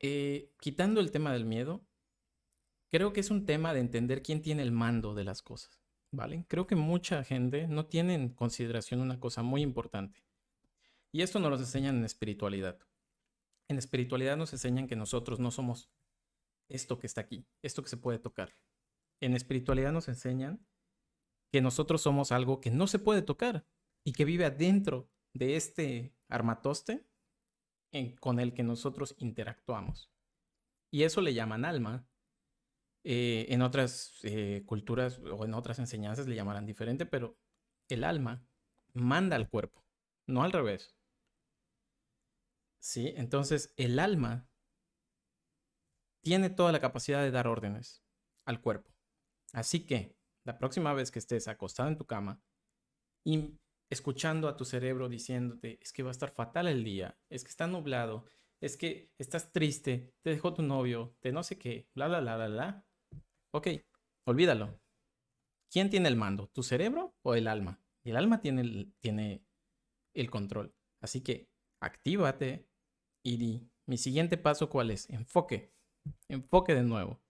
eh, 0.00 0.50
quitando 0.58 1.00
el 1.00 1.12
tema 1.12 1.32
del 1.32 1.44
miedo, 1.44 1.86
creo 2.90 3.12
que 3.12 3.20
es 3.20 3.30
un 3.30 3.46
tema 3.46 3.72
de 3.74 3.80
entender 3.80 4.22
quién 4.24 4.42
tiene 4.42 4.62
el 4.62 4.72
mando 4.72 5.14
de 5.14 5.22
las 5.22 5.40
cosas, 5.40 5.80
¿vale? 6.10 6.44
Creo 6.48 6.66
que 6.66 6.74
mucha 6.74 7.22
gente 7.22 7.68
no 7.68 7.86
tiene 7.86 8.14
en 8.14 8.30
consideración 8.30 9.00
una 9.00 9.20
cosa 9.20 9.44
muy 9.44 9.62
importante. 9.62 10.24
Y 11.12 11.22
esto 11.22 11.40
nos 11.40 11.50
lo 11.50 11.56
enseñan 11.56 11.98
en 11.98 12.04
espiritualidad. 12.04 12.78
En 13.68 13.78
espiritualidad 13.78 14.36
nos 14.36 14.52
enseñan 14.52 14.86
que 14.86 14.96
nosotros 14.96 15.40
no 15.40 15.50
somos 15.50 15.90
esto 16.68 16.98
que 16.98 17.06
está 17.06 17.20
aquí, 17.20 17.46
esto 17.62 17.82
que 17.82 17.88
se 17.88 17.96
puede 17.96 18.18
tocar. 18.18 18.56
En 19.20 19.34
espiritualidad 19.34 19.92
nos 19.92 20.08
enseñan 20.08 20.66
que 21.52 21.60
nosotros 21.60 22.02
somos 22.02 22.32
algo 22.32 22.60
que 22.60 22.70
no 22.70 22.86
se 22.86 22.98
puede 22.98 23.22
tocar 23.22 23.66
y 24.04 24.12
que 24.12 24.24
vive 24.24 24.44
adentro 24.44 25.10
de 25.34 25.56
este 25.56 26.14
armatoste 26.28 27.04
con 28.20 28.38
el 28.38 28.54
que 28.54 28.62
nosotros 28.62 29.16
interactuamos. 29.18 30.12
Y 30.92 31.02
eso 31.02 31.20
le 31.20 31.34
llaman 31.34 31.64
alma. 31.64 32.06
Eh, 33.02 33.46
en 33.48 33.62
otras 33.62 34.18
eh, 34.22 34.62
culturas 34.66 35.18
o 35.20 35.44
en 35.46 35.54
otras 35.54 35.78
enseñanzas 35.78 36.28
le 36.28 36.34
llamarán 36.34 36.66
diferente, 36.66 37.06
pero 37.06 37.38
el 37.88 38.04
alma 38.04 38.46
manda 38.92 39.36
al 39.36 39.48
cuerpo, 39.48 39.82
no 40.26 40.42
al 40.42 40.52
revés. 40.52 40.99
¿Sí? 42.80 43.12
Entonces 43.16 43.72
el 43.76 43.98
alma 43.98 44.48
tiene 46.22 46.50
toda 46.50 46.72
la 46.72 46.80
capacidad 46.80 47.22
de 47.22 47.30
dar 47.30 47.46
órdenes 47.46 48.02
al 48.44 48.60
cuerpo. 48.60 48.90
Así 49.52 49.86
que 49.86 50.16
la 50.44 50.58
próxima 50.58 50.92
vez 50.92 51.10
que 51.10 51.18
estés 51.18 51.48
acostado 51.48 51.88
en 51.88 51.96
tu 51.96 52.06
cama, 52.06 52.42
escuchando 53.90 54.48
a 54.48 54.56
tu 54.56 54.64
cerebro 54.64 55.08
diciéndote, 55.08 55.78
es 55.80 55.92
que 55.92 56.02
va 56.02 56.10
a 56.10 56.12
estar 56.12 56.30
fatal 56.30 56.68
el 56.68 56.84
día, 56.84 57.18
es 57.28 57.44
que 57.44 57.50
está 57.50 57.66
nublado, 57.66 58.26
es 58.60 58.76
que 58.76 59.10
estás 59.18 59.52
triste, 59.52 60.14
te 60.22 60.30
dejó 60.30 60.54
tu 60.54 60.62
novio, 60.62 61.16
te 61.20 61.32
no 61.32 61.42
sé 61.42 61.58
qué, 61.58 61.88
bla, 61.94 62.08
bla, 62.08 62.20
bla, 62.20 62.36
bla, 62.36 62.48
bla. 62.48 62.86
Ok, 63.52 63.68
olvídalo. 64.26 64.80
¿Quién 65.70 65.88
tiene 65.88 66.08
el 66.08 66.16
mando? 66.16 66.48
¿Tu 66.48 66.62
cerebro 66.62 67.14
o 67.22 67.34
el 67.34 67.46
alma? 67.46 67.80
El 68.04 68.16
alma 68.16 68.40
tiene 68.40 68.62
el, 68.62 68.94
tiene 69.00 69.44
el 70.14 70.30
control. 70.30 70.74
Así 71.00 71.22
que 71.22 71.48
actívate 71.80 72.69
y 73.22 73.36
di, 73.36 73.70
mi 73.86 73.96
siguiente 73.96 74.36
paso 74.36 74.70
cuál 74.70 74.90
es? 74.90 75.08
Enfoque. 75.10 75.72
Enfoque 76.28 76.74
de 76.74 76.82
nuevo. 76.82 77.20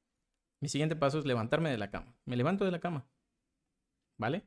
Mi 0.61 0.69
siguiente 0.69 0.97
paso 0.97 1.19
es 1.19 1.25
levantarme 1.25 1.71
de 1.71 1.79
la 1.79 1.91
cama. 1.91 2.15
Me 2.25 2.37
levanto 2.37 2.65
de 2.65 2.71
la 2.71 2.81
cama. 2.81 3.09
¿Vale? 4.19 4.47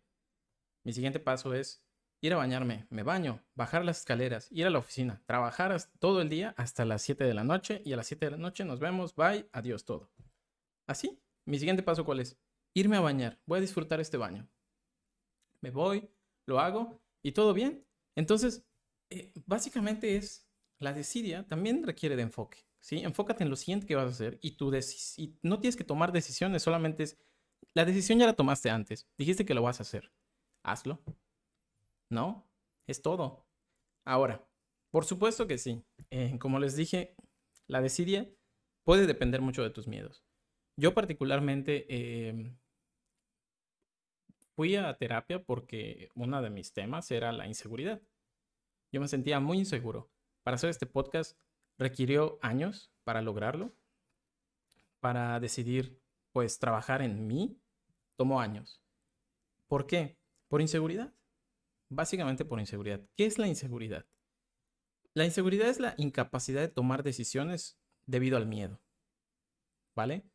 Mi 0.83 0.93
siguiente 0.93 1.19
paso 1.19 1.53
es 1.53 1.83
ir 2.21 2.33
a 2.33 2.37
bañarme, 2.37 2.87
me 2.89 3.03
baño, 3.03 3.43
bajar 3.53 3.83
las 3.83 3.99
escaleras, 3.99 4.47
ir 4.51 4.65
a 4.65 4.69
la 4.69 4.79
oficina, 4.79 5.21
trabajar 5.25 5.75
todo 5.99 6.21
el 6.21 6.29
día 6.29 6.53
hasta 6.57 6.85
las 6.85 7.01
7 7.01 7.23
de 7.25 7.33
la 7.33 7.43
noche 7.43 7.81
y 7.83 7.91
a 7.91 7.97
las 7.97 8.07
7 8.07 8.27
de 8.27 8.31
la 8.31 8.37
noche 8.37 8.63
nos 8.63 8.79
vemos, 8.79 9.15
bye, 9.15 9.49
adiós 9.51 9.83
todo. 9.83 10.09
Así, 10.87 11.21
mi 11.45 11.59
siguiente 11.59 11.83
paso 11.83 12.05
cuál 12.05 12.21
es? 12.21 12.37
Irme 12.73 12.95
a 12.95 13.01
bañar, 13.01 13.41
voy 13.45 13.57
a 13.57 13.61
disfrutar 13.61 13.99
este 13.99 14.17
baño. 14.17 14.47
Me 15.61 15.71
voy, 15.71 16.09
lo 16.45 16.59
hago 16.59 17.01
y 17.21 17.33
todo 17.33 17.53
bien. 17.53 17.85
Entonces, 18.15 18.65
eh, 19.09 19.33
básicamente 19.45 20.15
es 20.15 20.47
la 20.79 20.93
desidia 20.93 21.47
también 21.47 21.83
requiere 21.83 22.15
de 22.15 22.23
enfoque, 22.23 22.65
¿sí? 22.79 22.99
Enfócate 22.99 23.43
en 23.43 23.49
lo 23.49 23.55
siguiente 23.55 23.87
que 23.87 23.95
vas 23.95 24.05
a 24.05 24.09
hacer 24.09 24.39
y, 24.41 24.51
tú 24.57 24.71
no 25.41 25.59
tienes 25.59 25.75
que 25.75 25.83
tomar 25.83 26.11
decisiones, 26.11 26.63
solamente 26.63 27.03
es, 27.03 27.17
la 27.73 27.85
decisión 27.85 28.19
ya 28.19 28.25
la 28.25 28.35
tomaste 28.35 28.69
antes, 28.69 29.07
dijiste 29.17 29.45
que 29.45 29.53
lo 29.53 29.61
vas 29.61 29.79
a 29.79 29.83
hacer, 29.83 30.11
hazlo, 30.63 31.01
¿no? 32.09 32.45
Es 32.87 33.01
todo. 33.01 33.45
Ahora, 34.05 34.45
por 34.91 35.05
supuesto 35.05 35.47
que 35.47 35.57
sí. 35.57 35.83
Eh, 36.11 36.37
como 36.39 36.59
les 36.59 36.75
dije, 36.75 37.15
la 37.67 37.81
desidia 37.81 38.29
puede 38.83 39.07
depender 39.07 39.41
mucho 39.41 39.63
de 39.63 39.71
tus 39.71 39.87
miedos. 39.87 40.23
Yo 40.77 40.93
particularmente 40.93 41.85
em, 42.29 42.55
fui 44.55 44.75
a 44.75 44.93
terapia 44.97 45.43
porque 45.43 46.09
uno 46.15 46.41
de 46.41 46.49
mis 46.49 46.73
temas 46.73 47.09
era 47.09 47.31
la 47.31 47.47
inseguridad. 47.47 48.01
Yo 48.91 49.01
me 49.01 49.07
sentía 49.07 49.39
muy 49.39 49.57
inseguro. 49.57 50.11
Para 50.43 50.55
hacer 50.55 50.69
este 50.69 50.85
podcast 50.85 51.37
requirió 51.77 52.39
años 52.41 52.91
para 53.03 53.21
lograrlo. 53.21 53.73
Para 54.99 55.39
decidir, 55.39 55.99
pues, 56.31 56.59
trabajar 56.59 57.01
en 57.01 57.27
mí, 57.27 57.59
tomó 58.15 58.39
años. 58.39 58.81
¿Por 59.67 59.87
qué? 59.87 60.17
Por 60.47 60.61
inseguridad 60.61 61.13
básicamente 61.95 62.45
por 62.45 62.59
inseguridad. 62.59 63.01
¿Qué 63.15 63.25
es 63.25 63.37
la 63.37 63.47
inseguridad? 63.47 64.05
La 65.13 65.25
inseguridad 65.25 65.69
es 65.69 65.79
la 65.79 65.93
incapacidad 65.97 66.61
de 66.61 66.67
tomar 66.67 67.03
decisiones 67.03 67.77
debido 68.05 68.37
al 68.37 68.47
miedo. 68.47 68.81
¿Vale? 69.95 70.25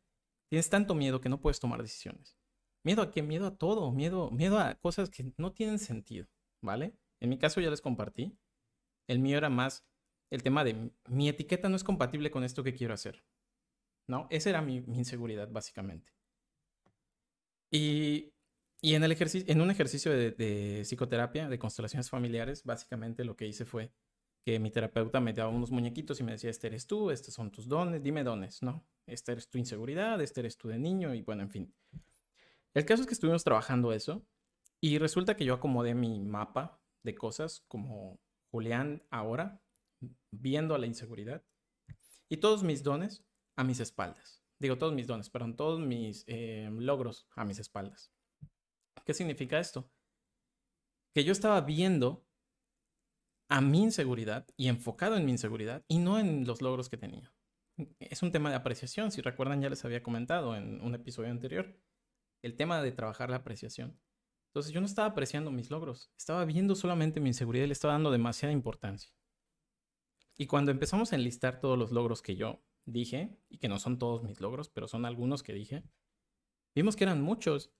Tienes 0.49 0.69
tanto 0.69 0.95
miedo 0.95 1.21
que 1.21 1.29
no 1.29 1.41
puedes 1.41 1.59
tomar 1.59 1.81
decisiones. 1.81 2.37
¿Miedo 2.83 3.01
a 3.01 3.11
qué? 3.11 3.21
Miedo 3.21 3.45
a 3.45 3.57
todo, 3.57 3.91
miedo, 3.91 4.31
miedo 4.31 4.57
a 4.57 4.75
cosas 4.75 5.09
que 5.09 5.33
no 5.37 5.51
tienen 5.51 5.79
sentido, 5.79 6.27
¿vale? 6.61 6.95
En 7.19 7.29
mi 7.29 7.37
caso 7.37 7.59
ya 7.59 7.69
les 7.69 7.81
compartí. 7.81 8.37
El 9.07 9.19
mío 9.19 9.37
era 9.37 9.49
más 9.49 9.85
el 10.29 10.43
tema 10.43 10.63
de 10.63 10.91
mi 11.07 11.29
etiqueta 11.29 11.69
no 11.69 11.75
es 11.75 11.83
compatible 11.83 12.31
con 12.31 12.43
esto 12.43 12.63
que 12.63 12.73
quiero 12.73 12.93
hacer. 12.93 13.23
¿No? 14.07 14.27
Esa 14.29 14.49
era 14.49 14.61
mi, 14.61 14.77
inseguridad, 14.77 15.49
básicamente. 15.51 16.11
Y 17.71 18.33
y 18.81 18.95
en, 18.95 19.03
el 19.03 19.11
ejercicio, 19.11 19.51
en 19.51 19.61
un 19.61 19.71
ejercicio 19.71 20.11
de, 20.11 20.83
psicoterapia, 20.85 21.49
de 21.49 21.59
constelaciones 21.59 22.09
familiares, 22.09 22.63
básicamente 22.63 23.25
lo 23.25 23.35
que 23.35 23.45
hice 23.45 23.65
fue 23.65 23.91
que 24.45 24.57
mi 24.57 24.71
terapeuta 24.71 25.19
me 25.19 25.33
daba 25.33 25.49
unos 25.49 25.69
muñequitos 25.69 26.19
y 26.21 26.23
me 26.23 26.31
decía, 26.31 26.49
este 26.49 26.67
eres 26.67 26.87
tú, 26.87 27.11
estos 27.11 27.33
son 27.33 27.51
tus 27.51 27.67
dones, 27.67 28.01
dime 28.01 28.23
dones, 28.23 28.63
¿no? 28.63 28.85
Esta 29.05 29.33
eres 29.33 29.49
tu 29.49 29.57
inseguridad, 29.57 30.21
este 30.21 30.39
eres 30.39 30.57
tú 30.57 30.69
de 30.69 30.79
niño 30.79 31.13
y 31.13 31.21
bueno, 31.23 31.43
en 31.43 31.49
fin. 31.49 31.73
El 32.73 32.85
caso 32.85 33.01
es 33.01 33.07
que 33.07 33.13
estuvimos 33.13 33.43
trabajando 33.43 33.91
eso 33.91 34.25
y 34.79 34.97
resulta 34.97 35.35
que 35.35 35.43
yo 35.43 35.55
acomodé 35.55 35.93
mi 35.93 36.19
mapa 36.21 36.79
de 37.03 37.15
cosas 37.15 37.65
como 37.67 38.21
Julián 38.49 39.03
ahora, 39.09 39.61
viendo 40.31 40.75
a 40.75 40.77
la 40.77 40.85
inseguridad, 40.85 41.43
y 42.29 42.37
todos 42.37 42.63
mis 42.63 42.83
dones 42.83 43.25
a 43.55 43.63
mis 43.63 43.79
espaldas. 43.79 44.43
Digo, 44.59 44.77
todos 44.77 44.93
mis 44.93 45.07
dones, 45.07 45.29
perdón, 45.29 45.55
todos 45.55 45.79
mis 45.79 46.23
eh, 46.27 46.69
logros 46.71 47.27
a 47.35 47.45
mis 47.45 47.59
espaldas. 47.59 48.11
¿Qué 49.05 49.13
significa 49.13 49.59
esto? 49.59 49.89
Que 51.13 51.23
yo 51.23 51.31
estaba 51.31 51.61
viendo 51.61 52.25
a 53.49 53.61
mi 53.61 53.81
inseguridad 53.81 54.47
y 54.57 54.67
enfocado 54.67 55.17
en 55.17 55.25
mi 55.25 55.31
inseguridad 55.31 55.83
y 55.87 55.97
no 55.97 56.19
en 56.19 56.45
los 56.45 56.61
logros 56.61 56.89
que 56.89 56.97
tenía. 56.97 57.33
Es 57.99 58.21
un 58.21 58.31
tema 58.31 58.49
de 58.49 58.57
apreciación, 58.57 59.11
si 59.11 59.21
recuerdan 59.21 59.61
ya 59.61 59.69
les 59.69 59.83
había 59.85 60.03
comentado 60.03 60.55
en 60.55 60.81
un 60.81 60.93
episodio 60.93 61.31
anterior, 61.31 61.79
el 62.43 62.55
tema 62.55 62.81
de 62.81 62.91
trabajar 62.91 63.29
la 63.29 63.37
apreciación. 63.37 63.99
Entonces 64.49 64.73
yo 64.73 64.81
no 64.81 64.85
estaba 64.85 65.07
apreciando 65.07 65.51
mis 65.51 65.71
logros, 65.71 66.11
estaba 66.17 66.43
viendo 66.45 66.75
solamente 66.75 67.19
mi 67.19 67.29
inseguridad 67.29 67.65
y 67.65 67.67
le 67.67 67.73
estaba 67.73 67.93
dando 67.93 68.11
demasiada 68.11 68.51
importancia. 68.51 69.11
Y 70.39 70.47
cuando 70.47 70.71
empezamos 70.71 71.11
a 71.11 71.17
enlistar 71.17 71.59
todos 71.59 71.77
los 71.77 71.91
logros 71.91 72.21
que 72.21 72.37
yo 72.37 72.63
dije, 72.85 73.37
y 73.49 73.57
que 73.57 73.67
no 73.67 73.77
son 73.77 73.99
todos 73.99 74.23
mis 74.23 74.39
logros, 74.39 74.69
pero 74.69 74.87
son 74.87 75.05
algunos 75.05 75.43
que 75.43 75.51
dije, 75.51 75.83
vimos 76.73 76.95
que 76.95 77.03
eran 77.03 77.21
muchos. 77.21 77.73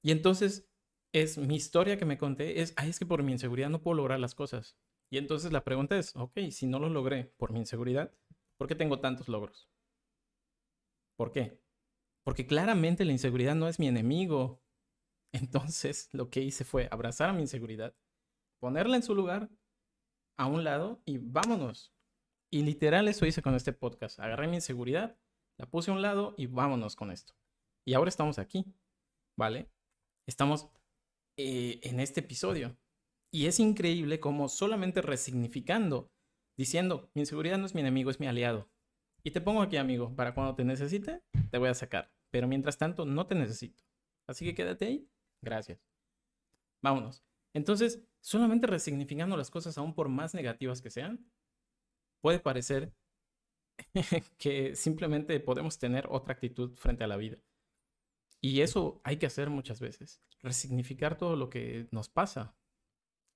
Y 0.00 0.12
entonces 0.12 0.70
es 1.12 1.38
mi 1.38 1.56
historia 1.56 1.98
que 1.98 2.04
me 2.04 2.16
conté, 2.16 2.60
es, 2.60 2.72
ay, 2.76 2.90
es 2.90 3.00
que 3.00 3.06
por 3.06 3.24
mi 3.24 3.32
inseguridad 3.32 3.68
no 3.68 3.82
puedo 3.82 3.96
lograr 3.96 4.20
las 4.20 4.36
cosas. 4.36 4.76
Y 5.10 5.18
entonces 5.18 5.50
la 5.50 5.64
pregunta 5.64 5.98
es, 5.98 6.14
ok, 6.14 6.38
si 6.52 6.66
no 6.68 6.78
lo 6.78 6.88
logré 6.88 7.34
por 7.36 7.52
mi 7.52 7.58
inseguridad, 7.58 8.14
¿por 8.58 8.68
qué 8.68 8.76
tengo 8.76 9.00
tantos 9.00 9.28
logros? 9.28 9.68
¿Por 11.16 11.32
qué? 11.32 11.60
Porque 12.22 12.46
claramente 12.46 13.04
la 13.04 13.12
inseguridad 13.12 13.56
no 13.56 13.66
es 13.66 13.80
mi 13.80 13.88
enemigo. 13.88 14.62
Entonces 15.32 16.10
lo 16.12 16.30
que 16.30 16.42
hice 16.42 16.64
fue 16.64 16.86
abrazar 16.92 17.30
a 17.30 17.32
mi 17.32 17.42
inseguridad, 17.42 17.96
ponerla 18.60 18.94
en 18.94 19.02
su 19.02 19.16
lugar, 19.16 19.50
a 20.36 20.46
un 20.46 20.62
lado 20.62 21.02
y 21.04 21.18
vámonos. 21.18 21.93
Y 22.54 22.62
literal 22.62 23.08
eso 23.08 23.26
hice 23.26 23.42
con 23.42 23.56
este 23.56 23.72
podcast. 23.72 24.20
Agarré 24.20 24.46
mi 24.46 24.54
inseguridad, 24.54 25.18
la 25.58 25.68
puse 25.68 25.90
a 25.90 25.94
un 25.94 26.02
lado 26.02 26.36
y 26.38 26.46
vámonos 26.46 26.94
con 26.94 27.10
esto. 27.10 27.34
Y 27.84 27.94
ahora 27.94 28.08
estamos 28.08 28.38
aquí, 28.38 28.64
¿vale? 29.36 29.68
Estamos 30.24 30.68
eh, 31.36 31.80
en 31.82 31.98
este 31.98 32.20
episodio. 32.20 32.78
Y 33.32 33.46
es 33.46 33.58
increíble 33.58 34.20
como 34.20 34.48
solamente 34.48 35.02
resignificando, 35.02 36.12
diciendo, 36.56 37.10
mi 37.12 37.22
inseguridad 37.22 37.58
no 37.58 37.66
es 37.66 37.74
mi 37.74 37.80
enemigo, 37.80 38.08
es 38.08 38.20
mi 38.20 38.28
aliado. 38.28 38.70
Y 39.24 39.32
te 39.32 39.40
pongo 39.40 39.60
aquí, 39.60 39.76
amigo, 39.76 40.14
para 40.14 40.32
cuando 40.32 40.54
te 40.54 40.62
necesite, 40.62 41.24
te 41.50 41.58
voy 41.58 41.70
a 41.70 41.74
sacar. 41.74 42.12
Pero 42.30 42.46
mientras 42.46 42.78
tanto, 42.78 43.04
no 43.04 43.26
te 43.26 43.34
necesito. 43.34 43.82
Así 44.28 44.44
que 44.44 44.54
quédate 44.54 44.84
ahí. 44.86 45.08
Gracias. 45.42 45.80
Vámonos. 46.80 47.24
Entonces, 47.52 48.06
solamente 48.20 48.68
resignificando 48.68 49.36
las 49.36 49.50
cosas, 49.50 49.76
aún 49.76 49.92
por 49.92 50.08
más 50.08 50.34
negativas 50.34 50.80
que 50.80 50.90
sean, 50.90 51.28
puede 52.24 52.40
parecer 52.40 52.90
que 54.38 54.74
simplemente 54.76 55.38
podemos 55.40 55.78
tener 55.78 56.06
otra 56.08 56.32
actitud 56.32 56.74
frente 56.74 57.04
a 57.04 57.06
la 57.06 57.18
vida. 57.18 57.36
Y 58.40 58.62
eso 58.62 59.02
hay 59.04 59.18
que 59.18 59.26
hacer 59.26 59.50
muchas 59.50 59.78
veces, 59.78 60.22
resignificar 60.40 61.18
todo 61.18 61.36
lo 61.36 61.50
que 61.50 61.86
nos 61.90 62.08
pasa, 62.08 62.56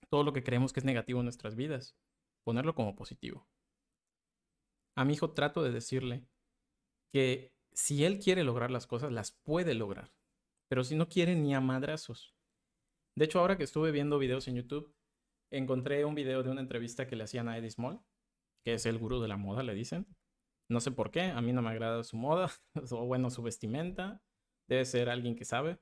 todo 0.08 0.24
lo 0.24 0.32
que 0.32 0.42
creemos 0.42 0.72
que 0.72 0.80
es 0.80 0.86
negativo 0.86 1.20
en 1.20 1.26
nuestras 1.26 1.54
vidas, 1.54 1.98
ponerlo 2.44 2.74
como 2.74 2.96
positivo. 2.96 3.46
A 4.96 5.04
mi 5.04 5.12
hijo 5.12 5.32
trato 5.32 5.62
de 5.62 5.70
decirle 5.70 6.26
que 7.12 7.52
si 7.74 8.06
él 8.06 8.18
quiere 8.18 8.42
lograr 8.42 8.70
las 8.70 8.86
cosas, 8.86 9.12
las 9.12 9.32
puede 9.32 9.74
lograr, 9.74 10.14
pero 10.66 10.82
si 10.82 10.96
no 10.96 11.10
quiere 11.10 11.36
ni 11.36 11.54
a 11.54 11.60
madrazos. 11.60 12.34
De 13.14 13.26
hecho, 13.26 13.38
ahora 13.38 13.58
que 13.58 13.64
estuve 13.64 13.90
viendo 13.90 14.18
videos 14.18 14.48
en 14.48 14.56
YouTube, 14.56 14.94
encontré 15.50 16.06
un 16.06 16.14
video 16.14 16.42
de 16.42 16.48
una 16.48 16.62
entrevista 16.62 17.06
que 17.06 17.16
le 17.16 17.24
hacían 17.24 17.50
a 17.50 17.58
Eddie 17.58 17.70
Small, 17.70 18.02
que 18.64 18.74
es 18.74 18.86
el 18.86 18.98
gurú 18.98 19.20
de 19.20 19.28
la 19.28 19.36
moda, 19.36 19.62
le 19.62 19.74
dicen. 19.74 20.06
No 20.70 20.80
sé 20.80 20.90
por 20.90 21.10
qué, 21.10 21.22
a 21.22 21.40
mí 21.40 21.52
no 21.52 21.62
me 21.62 21.70
agrada 21.70 22.04
su 22.04 22.16
moda, 22.16 22.50
o 22.92 23.06
bueno, 23.06 23.30
su 23.30 23.42
vestimenta, 23.42 24.22
debe 24.68 24.84
ser 24.84 25.08
alguien 25.08 25.34
que 25.34 25.44
sabe, 25.44 25.80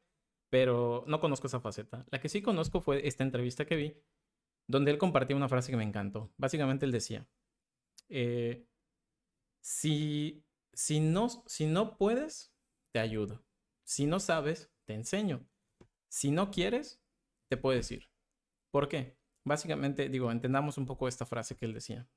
pero 0.50 1.04
no 1.06 1.20
conozco 1.20 1.48
esa 1.48 1.60
faceta. 1.60 2.06
La 2.10 2.20
que 2.20 2.28
sí 2.28 2.42
conozco 2.42 2.80
fue 2.80 3.06
esta 3.06 3.24
entrevista 3.24 3.66
que 3.66 3.76
vi, 3.76 3.96
donde 4.68 4.90
él 4.92 4.98
compartía 4.98 5.36
una 5.36 5.48
frase 5.48 5.70
que 5.70 5.76
me 5.76 5.84
encantó. 5.84 6.32
Básicamente 6.36 6.86
él 6.86 6.92
decía, 6.92 7.26
eh, 8.08 8.66
si, 9.60 10.44
si, 10.72 11.00
no, 11.00 11.28
si 11.46 11.66
no 11.66 11.96
puedes, 11.96 12.54
te 12.92 13.00
ayudo. 13.00 13.44
Si 13.84 14.06
no 14.06 14.20
sabes, 14.20 14.72
te 14.84 14.94
enseño. 14.94 15.48
Si 16.08 16.30
no 16.30 16.50
quieres, 16.50 17.02
te 17.48 17.56
puedo 17.56 17.76
decir. 17.76 18.08
¿Por 18.70 18.88
qué? 18.88 19.16
Básicamente, 19.44 20.08
digo, 20.08 20.30
entendamos 20.30 20.78
un 20.78 20.86
poco 20.86 21.08
esta 21.08 21.26
frase 21.26 21.56
que 21.56 21.66
él 21.66 21.74
decía. 21.74 22.08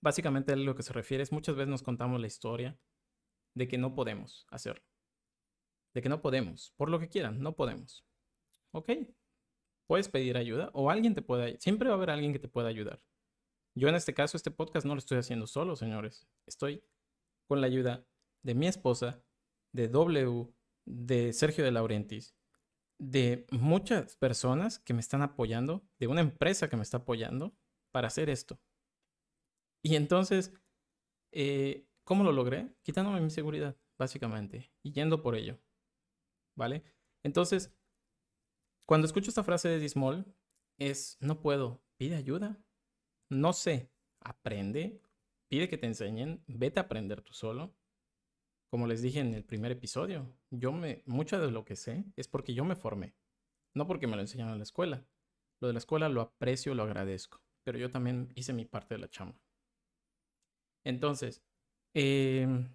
Básicamente 0.00 0.54
lo 0.56 0.74
que 0.74 0.82
se 0.82 0.92
refiere 0.92 1.22
es 1.22 1.32
muchas 1.32 1.56
veces 1.56 1.68
nos 1.68 1.82
contamos 1.82 2.20
la 2.20 2.26
historia 2.26 2.78
de 3.54 3.68
que 3.68 3.78
no 3.78 3.94
podemos 3.94 4.46
hacerlo 4.50 4.84
de 5.94 6.02
que 6.02 6.08
no 6.08 6.22
podemos, 6.22 6.72
por 6.76 6.90
lo 6.90 7.00
que 7.00 7.08
quieran, 7.08 7.40
no 7.40 7.56
podemos. 7.56 8.04
¿Ok? 8.72 8.90
puedes 9.88 10.08
pedir 10.10 10.36
ayuda 10.36 10.70
o 10.74 10.90
alguien 10.90 11.14
te 11.14 11.22
puede, 11.22 11.58
siempre 11.60 11.88
va 11.88 11.94
a 11.94 11.96
haber 11.96 12.10
alguien 12.10 12.34
que 12.34 12.38
te 12.38 12.48
pueda 12.48 12.68
ayudar. 12.68 13.02
Yo 13.74 13.88
en 13.88 13.94
este 13.94 14.12
caso, 14.12 14.36
este 14.36 14.50
podcast 14.50 14.84
no 14.84 14.94
lo 14.94 14.98
estoy 14.98 15.16
haciendo 15.16 15.46
solo, 15.46 15.76
señores. 15.76 16.28
Estoy 16.46 16.84
con 17.48 17.62
la 17.62 17.68
ayuda 17.68 18.06
de 18.44 18.54
mi 18.54 18.66
esposa, 18.66 19.24
de 19.72 19.88
W, 19.88 20.52
de 20.84 21.32
Sergio 21.32 21.64
de 21.64 21.72
Laurentis, 21.72 22.36
de 22.98 23.46
muchas 23.50 24.16
personas 24.16 24.78
que 24.78 24.92
me 24.92 25.00
están 25.00 25.22
apoyando, 25.22 25.82
de 25.98 26.06
una 26.06 26.20
empresa 26.20 26.68
que 26.68 26.76
me 26.76 26.82
está 26.82 26.98
apoyando 26.98 27.56
para 27.90 28.08
hacer 28.08 28.28
esto. 28.28 28.60
Y 29.82 29.96
entonces, 29.96 30.52
eh, 31.32 31.86
¿cómo 32.04 32.24
lo 32.24 32.32
logré? 32.32 32.74
Quitándome 32.82 33.20
mi 33.20 33.30
seguridad, 33.30 33.76
básicamente, 33.98 34.72
y 34.82 34.92
yendo 34.92 35.22
por 35.22 35.34
ello. 35.34 35.58
¿Vale? 36.56 36.82
Entonces, 37.22 37.72
cuando 38.86 39.06
escucho 39.06 39.30
esta 39.30 39.44
frase 39.44 39.68
de 39.68 39.78
Dismol, 39.78 40.24
es, 40.78 41.18
no 41.20 41.40
puedo, 41.40 41.82
pide 41.96 42.16
ayuda. 42.16 42.58
No 43.30 43.52
sé, 43.52 43.92
aprende, 44.20 45.02
pide 45.48 45.68
que 45.68 45.78
te 45.78 45.86
enseñen, 45.86 46.42
vete 46.46 46.80
a 46.80 46.84
aprender 46.84 47.22
tú 47.22 47.34
solo. 47.34 47.74
Como 48.70 48.86
les 48.86 49.02
dije 49.02 49.20
en 49.20 49.34
el 49.34 49.44
primer 49.44 49.72
episodio, 49.72 50.34
yo 50.50 50.72
me, 50.72 51.02
mucho 51.06 51.40
de 51.40 51.50
lo 51.50 51.64
que 51.64 51.76
sé 51.76 52.04
es 52.16 52.28
porque 52.28 52.54
yo 52.54 52.64
me 52.64 52.76
formé, 52.76 53.14
no 53.74 53.86
porque 53.86 54.06
me 54.06 54.16
lo 54.16 54.22
enseñaron 54.22 54.52
en 54.52 54.58
la 54.58 54.64
escuela. 54.64 55.06
Lo 55.60 55.68
de 55.68 55.74
la 55.74 55.78
escuela 55.78 56.08
lo 56.08 56.20
aprecio, 56.20 56.74
lo 56.74 56.84
agradezco, 56.84 57.42
pero 57.64 57.78
yo 57.78 57.90
también 57.90 58.32
hice 58.36 58.52
mi 58.52 58.64
parte 58.64 58.94
de 58.94 59.00
la 59.00 59.08
chamba. 59.08 59.38
Entonces, 60.88 61.42
em, 61.92 62.74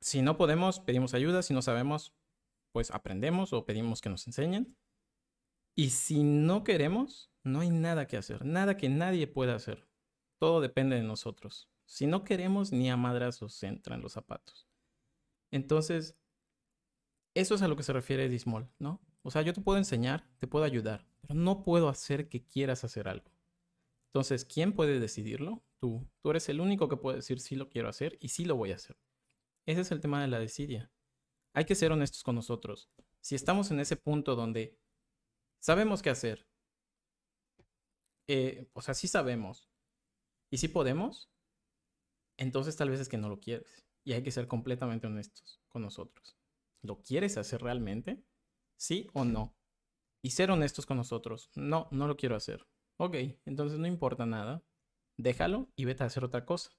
si 0.00 0.22
no 0.22 0.36
podemos, 0.36 0.78
pedimos 0.78 1.12
ayuda, 1.12 1.42
si 1.42 1.54
no 1.54 1.60
sabemos, 1.60 2.14
pues 2.70 2.92
aprendemos 2.92 3.52
o 3.52 3.66
pedimos 3.66 4.00
que 4.00 4.08
nos 4.08 4.24
enseñen. 4.28 4.76
Y 5.74 5.90
si 5.90 6.22
no 6.22 6.62
queremos, 6.62 7.32
no 7.42 7.60
hay 7.60 7.70
nada 7.70 8.06
que 8.06 8.16
hacer, 8.16 8.44
nada 8.44 8.76
que 8.76 8.88
nadie 8.88 9.26
pueda 9.26 9.56
hacer. 9.56 9.88
Todo 10.38 10.60
depende 10.60 10.94
de 10.94 11.02
nosotros. 11.02 11.68
Si 11.84 12.06
no 12.06 12.22
queremos, 12.22 12.70
ni 12.70 12.88
a 12.88 12.96
madrazos 12.96 13.60
entran 13.64 14.02
los 14.02 14.12
zapatos. 14.12 14.68
Entonces, 15.50 16.16
eso 17.34 17.56
es 17.56 17.62
a 17.62 17.66
lo 17.66 17.74
que 17.74 17.82
se 17.82 17.92
refiere 17.92 18.28
Dismol, 18.28 18.70
¿no? 18.78 19.00
O 19.22 19.32
sea, 19.32 19.42
yo 19.42 19.52
te 19.52 19.60
puedo 19.60 19.78
enseñar, 19.78 20.30
te 20.38 20.46
puedo 20.46 20.64
ayudar, 20.64 21.08
pero 21.22 21.34
no 21.34 21.64
puedo 21.64 21.88
hacer 21.88 22.28
que 22.28 22.46
quieras 22.46 22.84
hacer 22.84 23.08
algo. 23.08 23.31
Entonces, 24.12 24.44
¿quién 24.44 24.74
puede 24.74 25.00
decidirlo? 25.00 25.64
Tú. 25.80 26.06
Tú 26.20 26.30
eres 26.30 26.46
el 26.50 26.60
único 26.60 26.86
que 26.86 26.98
puede 26.98 27.16
decir 27.16 27.40
sí 27.40 27.56
lo 27.56 27.70
quiero 27.70 27.88
hacer 27.88 28.18
y 28.20 28.28
sí 28.28 28.44
lo 28.44 28.56
voy 28.56 28.72
a 28.72 28.76
hacer. 28.76 28.98
Ese 29.64 29.80
es 29.80 29.90
el 29.90 30.02
tema 30.02 30.20
de 30.20 30.28
la 30.28 30.38
desidia. 30.38 30.92
Hay 31.54 31.64
que 31.64 31.74
ser 31.74 31.92
honestos 31.92 32.22
con 32.22 32.34
nosotros. 32.34 32.90
Si 33.22 33.34
estamos 33.34 33.70
en 33.70 33.80
ese 33.80 33.96
punto 33.96 34.36
donde 34.36 34.78
sabemos 35.60 36.02
qué 36.02 36.10
hacer, 36.10 36.46
eh, 38.28 38.68
o 38.74 38.82
sea, 38.82 38.92
sí 38.92 39.08
sabemos 39.08 39.70
y 40.50 40.58
sí 40.58 40.68
podemos, 40.68 41.30
entonces 42.36 42.76
tal 42.76 42.90
vez 42.90 43.00
es 43.00 43.08
que 43.08 43.16
no 43.16 43.30
lo 43.30 43.40
quieres. 43.40 43.82
Y 44.04 44.12
hay 44.12 44.22
que 44.22 44.30
ser 44.30 44.46
completamente 44.46 45.06
honestos 45.06 45.62
con 45.68 45.80
nosotros. 45.80 46.36
¿Lo 46.82 47.00
quieres 47.00 47.38
hacer 47.38 47.62
realmente? 47.62 48.22
¿Sí 48.76 49.08
o 49.14 49.24
no? 49.24 49.56
Y 50.20 50.32
ser 50.32 50.50
honestos 50.50 50.84
con 50.84 50.98
nosotros. 50.98 51.50
No, 51.54 51.88
no 51.92 52.06
lo 52.06 52.18
quiero 52.18 52.36
hacer. 52.36 52.66
Ok, 53.04 53.16
entonces 53.46 53.80
no 53.80 53.88
importa 53.88 54.26
nada. 54.26 54.62
Déjalo 55.18 55.68
y 55.74 55.86
vete 55.86 56.04
a 56.04 56.06
hacer 56.06 56.22
otra 56.22 56.46
cosa. 56.46 56.70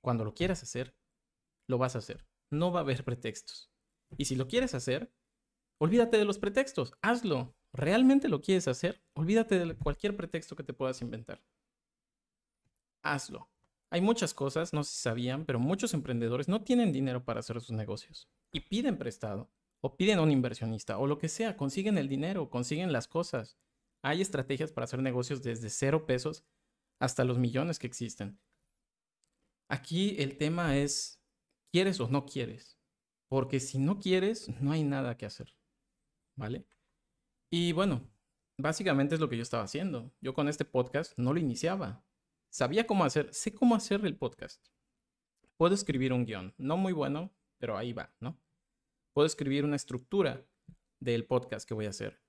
Cuando 0.00 0.24
lo 0.24 0.34
quieras 0.34 0.62
hacer, 0.62 0.94
lo 1.68 1.78
vas 1.78 1.96
a 1.96 1.98
hacer. 1.98 2.24
No 2.52 2.70
va 2.70 2.78
a 2.78 2.82
haber 2.84 3.02
pretextos. 3.02 3.72
Y 4.16 4.26
si 4.26 4.36
lo 4.36 4.46
quieres 4.46 4.76
hacer, 4.76 5.12
olvídate 5.80 6.16
de 6.16 6.24
los 6.24 6.38
pretextos. 6.38 6.94
Hazlo. 7.02 7.56
¿Realmente 7.72 8.28
lo 8.28 8.40
quieres 8.40 8.68
hacer? 8.68 9.02
Olvídate 9.16 9.58
de 9.58 9.76
cualquier 9.76 10.16
pretexto 10.16 10.54
que 10.54 10.62
te 10.62 10.74
puedas 10.74 11.02
inventar. 11.02 11.42
Hazlo. 13.02 13.50
Hay 13.90 14.00
muchas 14.00 14.32
cosas, 14.32 14.72
no 14.72 14.84
sé 14.84 14.92
si 14.92 15.00
sabían, 15.00 15.44
pero 15.44 15.58
muchos 15.58 15.92
emprendedores 15.92 16.46
no 16.46 16.62
tienen 16.62 16.92
dinero 16.92 17.24
para 17.24 17.40
hacer 17.40 17.60
sus 17.60 17.72
negocios 17.72 18.30
y 18.52 18.60
piden 18.60 18.96
prestado 18.96 19.50
o 19.80 19.96
piden 19.96 20.20
a 20.20 20.22
un 20.22 20.30
inversionista 20.30 20.98
o 20.98 21.08
lo 21.08 21.18
que 21.18 21.28
sea, 21.28 21.56
consiguen 21.56 21.98
el 21.98 22.08
dinero, 22.08 22.48
consiguen 22.48 22.92
las 22.92 23.08
cosas. 23.08 23.58
Hay 24.02 24.20
estrategias 24.20 24.72
para 24.72 24.84
hacer 24.84 25.02
negocios 25.02 25.42
desde 25.42 25.70
cero 25.70 26.06
pesos 26.06 26.44
hasta 27.00 27.24
los 27.24 27.38
millones 27.38 27.78
que 27.78 27.86
existen. 27.86 28.40
Aquí 29.68 30.16
el 30.18 30.38
tema 30.38 30.76
es, 30.76 31.20
¿quieres 31.72 32.00
o 32.00 32.08
no 32.08 32.24
quieres? 32.26 32.78
Porque 33.28 33.60
si 33.60 33.78
no 33.78 33.98
quieres, 33.98 34.48
no 34.60 34.72
hay 34.72 34.84
nada 34.84 35.16
que 35.16 35.26
hacer. 35.26 35.54
¿Vale? 36.36 36.66
Y 37.50 37.72
bueno, 37.72 38.08
básicamente 38.58 39.14
es 39.14 39.20
lo 39.20 39.28
que 39.28 39.36
yo 39.36 39.42
estaba 39.42 39.64
haciendo. 39.64 40.12
Yo 40.20 40.34
con 40.34 40.48
este 40.48 40.64
podcast 40.64 41.18
no 41.18 41.32
lo 41.32 41.40
iniciaba. 41.40 42.04
Sabía 42.50 42.86
cómo 42.86 43.04
hacer, 43.04 43.32
sé 43.34 43.52
cómo 43.52 43.74
hacer 43.74 44.04
el 44.06 44.16
podcast. 44.16 44.66
Puedo 45.56 45.74
escribir 45.74 46.12
un 46.12 46.24
guion, 46.24 46.54
no 46.56 46.76
muy 46.76 46.92
bueno, 46.92 47.34
pero 47.58 47.76
ahí 47.76 47.92
va, 47.92 48.14
¿no? 48.20 48.40
Puedo 49.12 49.26
escribir 49.26 49.64
una 49.64 49.76
estructura 49.76 50.46
del 51.00 51.26
podcast 51.26 51.68
que 51.68 51.74
voy 51.74 51.86
a 51.86 51.90
hacer. 51.90 52.22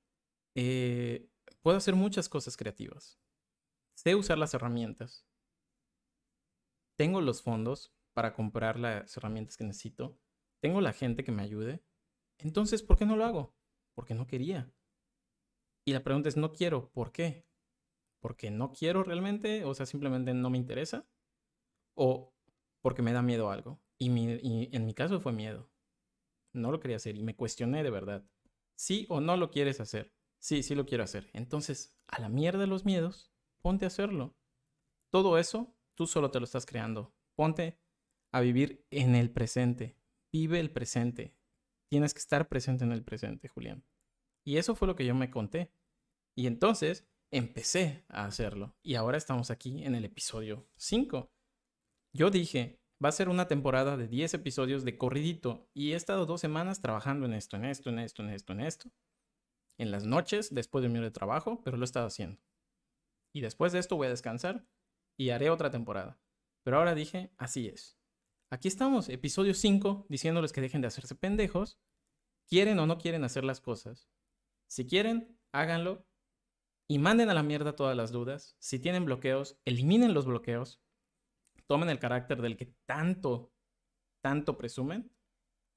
Eh, 0.56 1.29
puedo 1.62 1.78
hacer 1.78 1.96
muchas 1.96 2.30
cosas 2.30 2.58
creativas. 2.58 3.20
Sé 3.96 4.16
usar 4.16 4.38
las 4.38 4.54
herramientas. 4.54 5.26
Tengo 6.98 7.22
los 7.22 7.42
fondos 7.42 7.94
para 8.14 8.34
comprar 8.34 8.80
las 8.80 9.16
herramientas 9.18 9.58
que 9.58 9.64
necesito. 9.64 10.20
Tengo 10.62 10.82
la 10.82 10.94
gente 10.94 11.24
que 11.24 11.32
me 11.32 11.44
ayude. 11.44 11.84
Entonces, 12.38 12.84
¿por 12.84 12.98
qué 12.98 13.06
no 13.06 13.16
lo 13.16 13.26
hago? 13.26 13.56
Porque 13.96 14.16
no 14.16 14.28
quería. 14.28 14.74
Y 15.86 15.94
la 15.94 16.04
pregunta 16.04 16.30
es, 16.30 16.38
no 16.38 16.52
quiero, 16.52 16.92
¿por 16.92 17.12
qué? 17.12 17.50
porque 18.20 18.52
no 18.52 18.74
quiero 18.74 19.04
realmente, 19.04 19.64
o 19.66 19.74
sea, 19.74 19.86
simplemente 19.86 20.34
no 20.34 20.50
me 20.50 20.58
interesa, 20.58 21.08
o 21.96 22.34
porque 22.82 23.02
me 23.02 23.14
da 23.14 23.22
miedo 23.22 23.52
algo. 23.52 23.82
Y, 23.98 24.08
en 24.76 24.86
mi 24.86 24.94
caso 24.94 25.20
fue 25.20 25.34
miedo. 25.34 25.70
No 26.54 26.72
lo 26.72 26.80
quería 26.80 26.98
hacer 26.98 27.18
y 27.18 27.24
me 27.24 27.36
cuestioné 27.36 27.84
de 27.84 27.90
verdad. 27.90 28.26
¿Sí 28.76 29.06
o 29.10 29.20
no 29.20 29.36
lo 29.36 29.52
quieres 29.52 29.82
hacer? 29.82 30.14
Sí, 30.40 30.64
sí 30.64 30.74
lo 30.74 30.86
quiero 30.86 31.04
hacer. 31.04 31.30
Entonces, 31.34 31.98
a 32.08 32.20
la 32.20 32.30
mierda 32.30 32.66
los 32.66 32.86
miedos, 32.86 33.32
ponte 33.62 33.86
a 33.86 33.88
hacerlo. 33.88 34.36
Todo 35.12 35.38
eso, 35.38 35.76
tú 35.96 36.08
solo 36.08 36.32
te 36.32 36.40
lo 36.40 36.46
estás 36.46 36.66
creando. 36.66 37.14
Ponte 37.36 37.80
a 38.32 38.42
vivir 38.42 38.86
en 38.90 39.16
el 39.16 39.32
presente. 39.32 39.98
Vive 40.32 40.60
el 40.60 40.72
presente. 40.72 41.36
Tienes 41.90 42.14
que 42.14 42.20
estar 42.20 42.48
presente 42.48 42.84
en 42.84 42.92
el 42.92 43.04
presente, 43.04 43.48
Julián. 43.48 43.84
Y 44.46 44.58
eso 44.58 44.76
fue 44.76 44.88
lo 44.88 44.96
que 44.96 45.06
yo 45.06 45.16
me 45.16 45.30
conté. 45.30 45.74
Y 46.38 46.48
entonces 46.48 47.08
empecé 47.32 48.06
a 48.08 48.26
hacerlo. 48.26 48.76
Y 48.82 48.96
ahora 48.96 49.18
estamos 49.18 49.52
aquí 49.52 49.84
en 49.84 49.96
el 49.96 50.06
episodio 50.06 50.70
5. 50.78 51.32
Yo 52.14 52.30
dije, 52.32 52.80
va 53.04 53.10
a 53.10 53.14
ser 53.14 53.30
una 53.30 53.48
temporada 53.48 53.98
de 53.98 54.08
10 54.08 54.36
episodios 54.36 54.86
de 54.86 54.98
corridito. 54.98 55.68
Y 55.74 55.94
he 55.94 55.96
estado 55.96 56.26
dos 56.26 56.42
semanas 56.42 56.82
trabajando 56.82 57.26
en 57.26 57.34
esto, 57.34 57.58
en 57.58 57.66
esto, 57.66 57.90
en 57.90 58.00
esto, 58.00 58.24
en 58.24 58.30
esto, 58.30 58.54
en 58.54 58.60
esto. 58.62 58.92
En 59.80 59.92
las 59.92 60.06
noches, 60.06 60.54
después 60.54 60.84
de 60.84 60.90
mi 60.90 60.98
hora 60.98 61.08
de 61.08 61.12
trabajo, 61.12 61.62
pero 61.64 61.78
lo 61.78 61.84
he 61.84 61.86
estado 61.86 62.06
haciendo. 62.06 62.42
Y 63.34 63.42
después 63.42 63.72
de 63.72 63.80
esto 63.80 63.96
voy 63.96 64.08
a 64.08 64.12
descansar 64.12 64.68
y 65.18 65.30
haré 65.30 65.50
otra 65.50 65.72
temporada. 65.72 66.20
Pero 66.64 66.78
ahora 66.78 66.96
dije, 66.96 67.32
así 67.38 67.68
es. 67.68 67.98
Aquí 68.52 68.68
estamos, 68.68 69.08
episodio 69.08 69.54
5, 69.54 70.08
diciéndoles 70.10 70.52
que 70.52 70.60
dejen 70.60 70.82
de 70.82 70.88
hacerse 70.88 71.16
pendejos. 71.16 71.80
Quieren 72.48 72.78
o 72.80 72.88
no 72.88 72.98
quieren 72.98 73.24
hacer 73.24 73.46
las 73.46 73.62
cosas. 73.62 74.10
Si 74.68 74.86
quieren, 74.86 75.40
háganlo 75.54 76.06
y 76.90 76.98
manden 76.98 77.30
a 77.30 77.34
la 77.34 77.44
mierda 77.44 77.76
todas 77.76 77.96
las 77.96 78.12
dudas. 78.12 78.58
Si 78.60 78.80
tienen 78.80 79.06
bloqueos, 79.06 79.58
eliminen 79.64 80.14
los 80.14 80.26
bloqueos. 80.26 80.82
Tomen 81.68 81.90
el 81.90 82.00
carácter 82.00 82.42
del 82.42 82.58
que 82.58 82.74
tanto, 82.86 83.54
tanto 84.22 84.58
presumen 84.58 85.16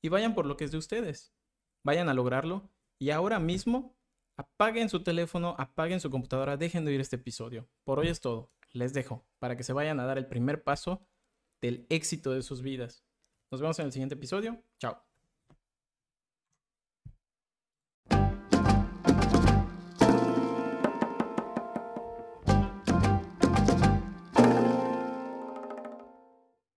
y 0.02 0.08
vayan 0.08 0.34
por 0.34 0.46
lo 0.46 0.56
que 0.56 0.64
es 0.64 0.72
de 0.72 0.78
ustedes. 0.78 1.36
Vayan 1.84 2.08
a 2.08 2.14
lograrlo 2.14 2.71
y 3.02 3.10
ahora 3.10 3.40
mismo 3.40 3.96
apaguen 4.36 4.88
su 4.88 5.02
teléfono, 5.02 5.56
apaguen 5.58 5.98
su 5.98 6.08
computadora, 6.08 6.56
dejen 6.56 6.84
de 6.84 6.92
oír 6.92 7.00
este 7.00 7.16
episodio. 7.16 7.68
Por 7.82 7.98
hoy 7.98 8.06
es 8.06 8.20
todo. 8.20 8.52
Les 8.70 8.92
dejo 8.92 9.26
para 9.40 9.56
que 9.56 9.64
se 9.64 9.72
vayan 9.72 9.98
a 9.98 10.04
dar 10.04 10.18
el 10.18 10.28
primer 10.28 10.62
paso 10.62 11.04
del 11.60 11.84
éxito 11.88 12.30
de 12.30 12.42
sus 12.42 12.62
vidas. 12.62 13.04
Nos 13.50 13.60
vemos 13.60 13.76
en 13.80 13.86
el 13.86 13.92
siguiente 13.92 14.14
episodio. 14.14 14.62
Chao. 14.78 15.11